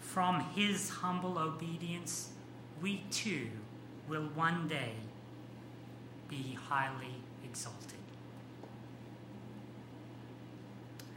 from 0.00 0.40
his 0.54 0.90
humble 0.90 1.38
obedience, 1.38 2.28
we 2.82 3.02
too 3.10 3.48
will 4.08 4.28
one 4.34 4.68
day 4.68 4.92
be 6.28 6.58
highly 6.68 7.14
exalted. 7.42 7.98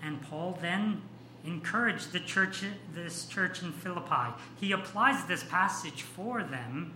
And 0.02 0.22
Paul 0.22 0.58
then 0.62 1.02
encouraged 1.46 2.12
the 2.12 2.20
church, 2.20 2.64
this 2.94 3.26
church 3.26 3.62
in 3.62 3.72
Philippi. 3.72 4.34
He 4.60 4.72
applies 4.72 5.26
this 5.26 5.44
passage 5.44 6.02
for 6.02 6.44
them. 6.44 6.94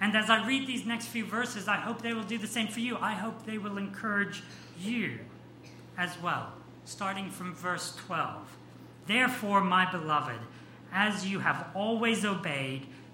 And 0.00 0.16
as 0.16 0.30
I 0.30 0.46
read 0.46 0.66
these 0.66 0.86
next 0.86 1.06
few 1.06 1.24
verses, 1.24 1.66
I 1.68 1.76
hope 1.76 2.02
they 2.02 2.12
will 2.12 2.22
do 2.22 2.38
the 2.38 2.46
same 2.46 2.68
for 2.68 2.80
you. 2.80 2.96
I 2.98 3.14
hope 3.14 3.44
they 3.44 3.58
will 3.58 3.78
encourage 3.78 4.42
you 4.78 5.18
as 5.96 6.16
well, 6.22 6.52
starting 6.84 7.30
from 7.30 7.54
verse 7.54 7.96
12. 8.06 8.56
Therefore, 9.06 9.62
my 9.62 9.90
beloved, 9.90 10.38
as 10.92 11.26
you 11.26 11.40
have 11.40 11.68
always 11.74 12.24
obeyed, 12.24 12.86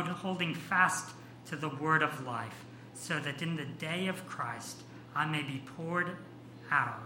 holding 0.00 0.54
fast 0.54 1.10
to 1.46 1.56
the 1.56 1.68
word 1.68 2.02
of 2.02 2.24
life, 2.24 2.64
so 2.94 3.18
that 3.20 3.42
in 3.42 3.56
the 3.56 3.64
day 3.64 4.06
of 4.06 4.26
Christ 4.26 4.82
I 5.14 5.26
may 5.26 5.42
be 5.42 5.62
poured 5.76 6.16
out, 6.70 7.02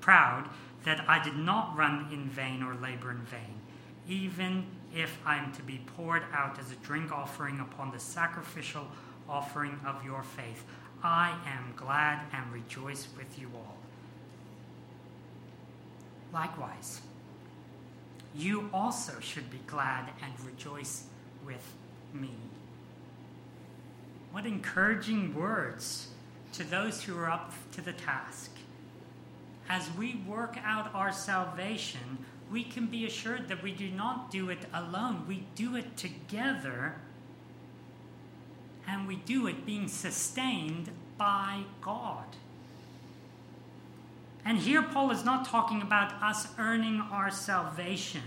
proud 0.00 0.48
that 0.84 1.04
I 1.08 1.22
did 1.22 1.36
not 1.36 1.76
run 1.76 2.08
in 2.10 2.28
vain 2.28 2.62
or 2.62 2.74
labor 2.74 3.10
in 3.10 3.20
vain, 3.22 3.60
even 4.08 4.64
if 4.94 5.18
I 5.26 5.36
am 5.36 5.52
to 5.52 5.62
be 5.62 5.80
poured 5.96 6.22
out 6.32 6.58
as 6.58 6.72
a 6.72 6.76
drink 6.76 7.12
offering 7.12 7.60
upon 7.60 7.92
the 7.92 8.00
sacrificial 8.00 8.86
offering 9.28 9.78
of 9.86 10.04
your 10.04 10.22
faith. 10.22 10.64
I 11.02 11.34
am 11.46 11.72
glad 11.76 12.20
and 12.32 12.52
rejoice 12.52 13.08
with 13.16 13.38
you 13.38 13.50
all. 13.54 13.76
Likewise, 16.32 17.00
you 18.34 18.70
also 18.72 19.18
should 19.20 19.50
be 19.50 19.60
glad 19.66 20.10
and 20.22 20.32
rejoice 20.44 21.04
with 21.44 21.74
me. 22.14 22.34
What 24.32 24.46
encouraging 24.46 25.34
words 25.34 26.08
to 26.52 26.64
those 26.64 27.02
who 27.02 27.16
are 27.16 27.30
up 27.30 27.52
to 27.72 27.80
the 27.80 27.92
task. 27.92 28.50
As 29.68 29.88
we 29.96 30.20
work 30.26 30.56
out 30.64 30.94
our 30.94 31.12
salvation, 31.12 32.18
we 32.50 32.64
can 32.64 32.86
be 32.86 33.06
assured 33.06 33.48
that 33.48 33.62
we 33.62 33.72
do 33.72 33.88
not 33.88 34.30
do 34.30 34.50
it 34.50 34.66
alone. 34.74 35.24
We 35.28 35.44
do 35.54 35.76
it 35.76 35.96
together 35.96 36.96
and 38.88 39.06
we 39.06 39.16
do 39.16 39.46
it 39.46 39.64
being 39.64 39.86
sustained 39.86 40.90
by 41.16 41.62
God. 41.80 42.24
And 44.44 44.58
here, 44.58 44.82
Paul 44.82 45.10
is 45.10 45.24
not 45.24 45.46
talking 45.46 45.82
about 45.82 46.20
us 46.22 46.48
earning 46.58 47.00
our 47.12 47.30
salvation, 47.30 48.22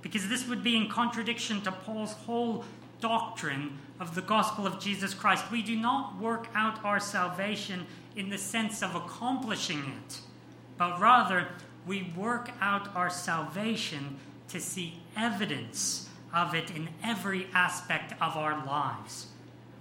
because 0.00 0.28
this 0.28 0.48
would 0.48 0.64
be 0.64 0.76
in 0.76 0.88
contradiction 0.88 1.60
to 1.60 1.70
Paul's 1.70 2.14
whole 2.14 2.64
doctrine 3.02 3.78
of 4.00 4.14
the 4.14 4.22
gospel 4.22 4.66
of 4.66 4.80
Jesus 4.80 5.12
Christ. 5.12 5.50
We 5.50 5.60
do 5.60 5.76
not 5.76 6.18
work 6.18 6.48
out 6.54 6.82
our 6.84 7.00
salvation 7.00 7.84
in 8.16 8.30
the 8.30 8.38
sense 8.38 8.82
of 8.82 8.94
accomplishing 8.94 9.80
it, 9.80 10.20
but 10.78 10.98
rather 10.98 11.48
we 11.86 12.12
work 12.16 12.50
out 12.60 12.94
our 12.96 13.10
salvation 13.10 14.16
to 14.48 14.60
see 14.60 15.00
evidence 15.16 16.08
of 16.32 16.54
it 16.54 16.70
in 16.70 16.88
every 17.02 17.48
aspect 17.52 18.12
of 18.22 18.36
our 18.36 18.64
lives. 18.64 19.26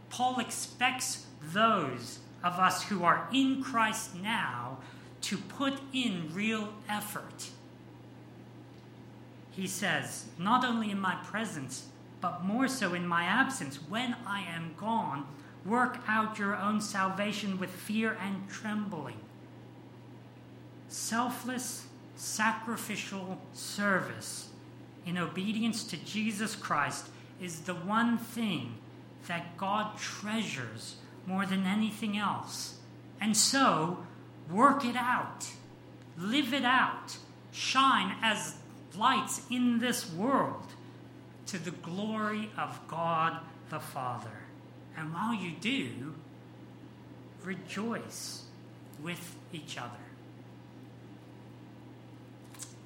Paul 0.10 0.39
expects 0.39 1.27
those 1.41 2.19
of 2.43 2.53
us 2.53 2.84
who 2.84 3.03
are 3.03 3.29
in 3.31 3.63
Christ 3.63 4.15
now 4.15 4.79
to 5.21 5.38
put 5.38 5.79
in 5.93 6.29
real 6.34 6.73
effort. 6.89 7.51
He 9.51 9.67
says, 9.67 10.25
not 10.39 10.65
only 10.65 10.89
in 10.89 10.99
my 10.99 11.15
presence, 11.23 11.88
but 12.21 12.45
more 12.45 12.67
so 12.67 12.93
in 12.93 13.07
my 13.07 13.23
absence, 13.23 13.77
when 13.89 14.15
I 14.25 14.41
am 14.41 14.75
gone, 14.77 15.25
work 15.65 15.99
out 16.07 16.39
your 16.39 16.55
own 16.55 16.79
salvation 16.79 17.60
with 17.60 17.71
fear 17.71 18.17
and 18.21 18.47
trembling. 18.47 19.17
Selfless, 20.88 21.88
sacrificial 22.15 23.41
service 23.53 24.49
in 25.05 25.17
obedience 25.17 25.84
to 25.86 25.97
Jesus 25.97 26.55
Christ 26.55 27.07
is 27.41 27.62
the 27.62 27.73
one 27.73 28.17
thing 28.17 28.75
that 29.27 29.57
God 29.57 29.97
treasures 29.97 30.95
more 31.25 31.45
than 31.45 31.65
anything 31.65 32.17
else. 32.17 32.77
And 33.19 33.36
so, 33.36 34.05
work 34.49 34.86
it 34.86 34.95
out, 34.95 35.47
live 36.17 36.53
it 36.53 36.65
out, 36.65 37.17
shine 37.51 38.15
as 38.21 38.55
lights 38.95 39.41
in 39.49 39.79
this 39.79 40.12
world 40.12 40.67
to 41.51 41.59
the 41.59 41.71
glory 41.71 42.49
of 42.57 42.79
God 42.87 43.37
the 43.69 43.79
Father. 43.79 44.29
And 44.97 45.13
while 45.13 45.33
you 45.33 45.51
do, 45.59 46.15
rejoice 47.43 48.43
with 49.01 49.35
each 49.53 49.77
other. 49.77 49.89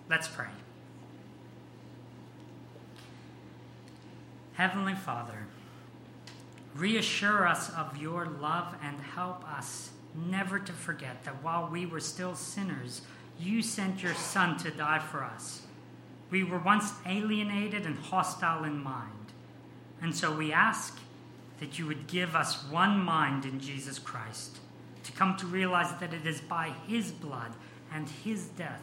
Let's 0.09 0.27
pray. 0.27 0.47
Heavenly 4.53 4.93
Father, 4.93 5.47
Reassure 6.75 7.47
us 7.47 7.69
of 7.69 7.97
your 7.97 8.25
love 8.25 8.75
and 8.83 8.99
help 8.99 9.49
us 9.49 9.91
never 10.13 10.59
to 10.59 10.73
forget 10.73 11.23
that 11.23 11.41
while 11.41 11.69
we 11.71 11.85
were 11.85 12.01
still 12.01 12.35
sinners, 12.35 13.01
you 13.39 13.61
sent 13.61 14.03
your 14.03 14.13
Son 14.13 14.57
to 14.57 14.71
die 14.71 14.99
for 14.99 15.23
us. 15.23 15.61
We 16.35 16.43
were 16.43 16.59
once 16.59 16.91
alienated 17.05 17.85
and 17.85 17.97
hostile 17.97 18.65
in 18.65 18.83
mind. 18.83 19.31
And 20.01 20.13
so 20.13 20.35
we 20.35 20.51
ask 20.51 20.99
that 21.61 21.79
you 21.79 21.87
would 21.87 22.07
give 22.07 22.35
us 22.35 22.61
one 22.69 22.99
mind 22.99 23.45
in 23.45 23.61
Jesus 23.61 23.97
Christ, 23.97 24.57
to 25.05 25.13
come 25.13 25.37
to 25.37 25.45
realize 25.45 25.97
that 26.01 26.13
it 26.13 26.27
is 26.27 26.41
by 26.41 26.73
his 26.89 27.09
blood 27.09 27.53
and 27.89 28.09
his 28.09 28.47
death 28.47 28.81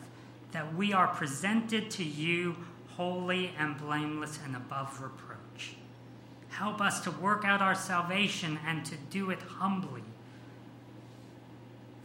that 0.53 0.75
we 0.75 0.95
are 0.95 1.09
presented 1.09 1.91
to 1.91 2.03
you 2.03 2.57
holy 2.97 3.53
and 3.59 3.77
blameless 3.77 4.38
and 4.47 4.57
above 4.57 5.03
reproach. 5.03 5.75
Help 6.49 6.81
us 6.81 7.01
to 7.01 7.11
work 7.11 7.45
out 7.45 7.61
our 7.61 7.75
salvation 7.75 8.59
and 8.67 8.83
to 8.87 8.97
do 9.11 9.29
it 9.29 9.43
humbly, 9.43 10.05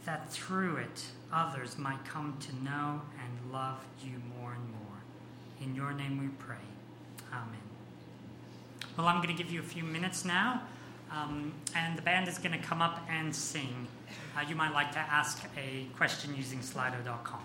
that 0.04 0.30
through 0.30 0.76
it 0.76 1.06
others 1.32 1.78
might 1.78 2.04
come 2.04 2.36
to 2.38 2.54
know 2.62 3.00
and 3.24 3.50
love 3.50 3.78
you 4.04 4.20
more 4.38 4.52
and 4.52 4.70
more. 4.72 4.87
In 5.60 5.74
your 5.74 5.92
name 5.92 6.20
we 6.20 6.28
pray. 6.44 6.56
Amen. 7.32 7.58
Well, 8.96 9.06
I'm 9.06 9.22
going 9.22 9.34
to 9.36 9.42
give 9.42 9.52
you 9.52 9.60
a 9.60 9.64
few 9.64 9.82
minutes 9.82 10.24
now, 10.24 10.62
um, 11.10 11.52
and 11.74 11.96
the 11.96 12.02
band 12.02 12.28
is 12.28 12.38
going 12.38 12.52
to 12.52 12.64
come 12.64 12.80
up 12.80 13.00
and 13.08 13.34
sing. 13.34 13.86
Uh, 14.36 14.42
you 14.48 14.54
might 14.54 14.72
like 14.72 14.92
to 14.92 14.98
ask 14.98 15.44
a 15.56 15.86
question 15.96 16.34
using 16.36 16.60
slido.com. 16.60 17.42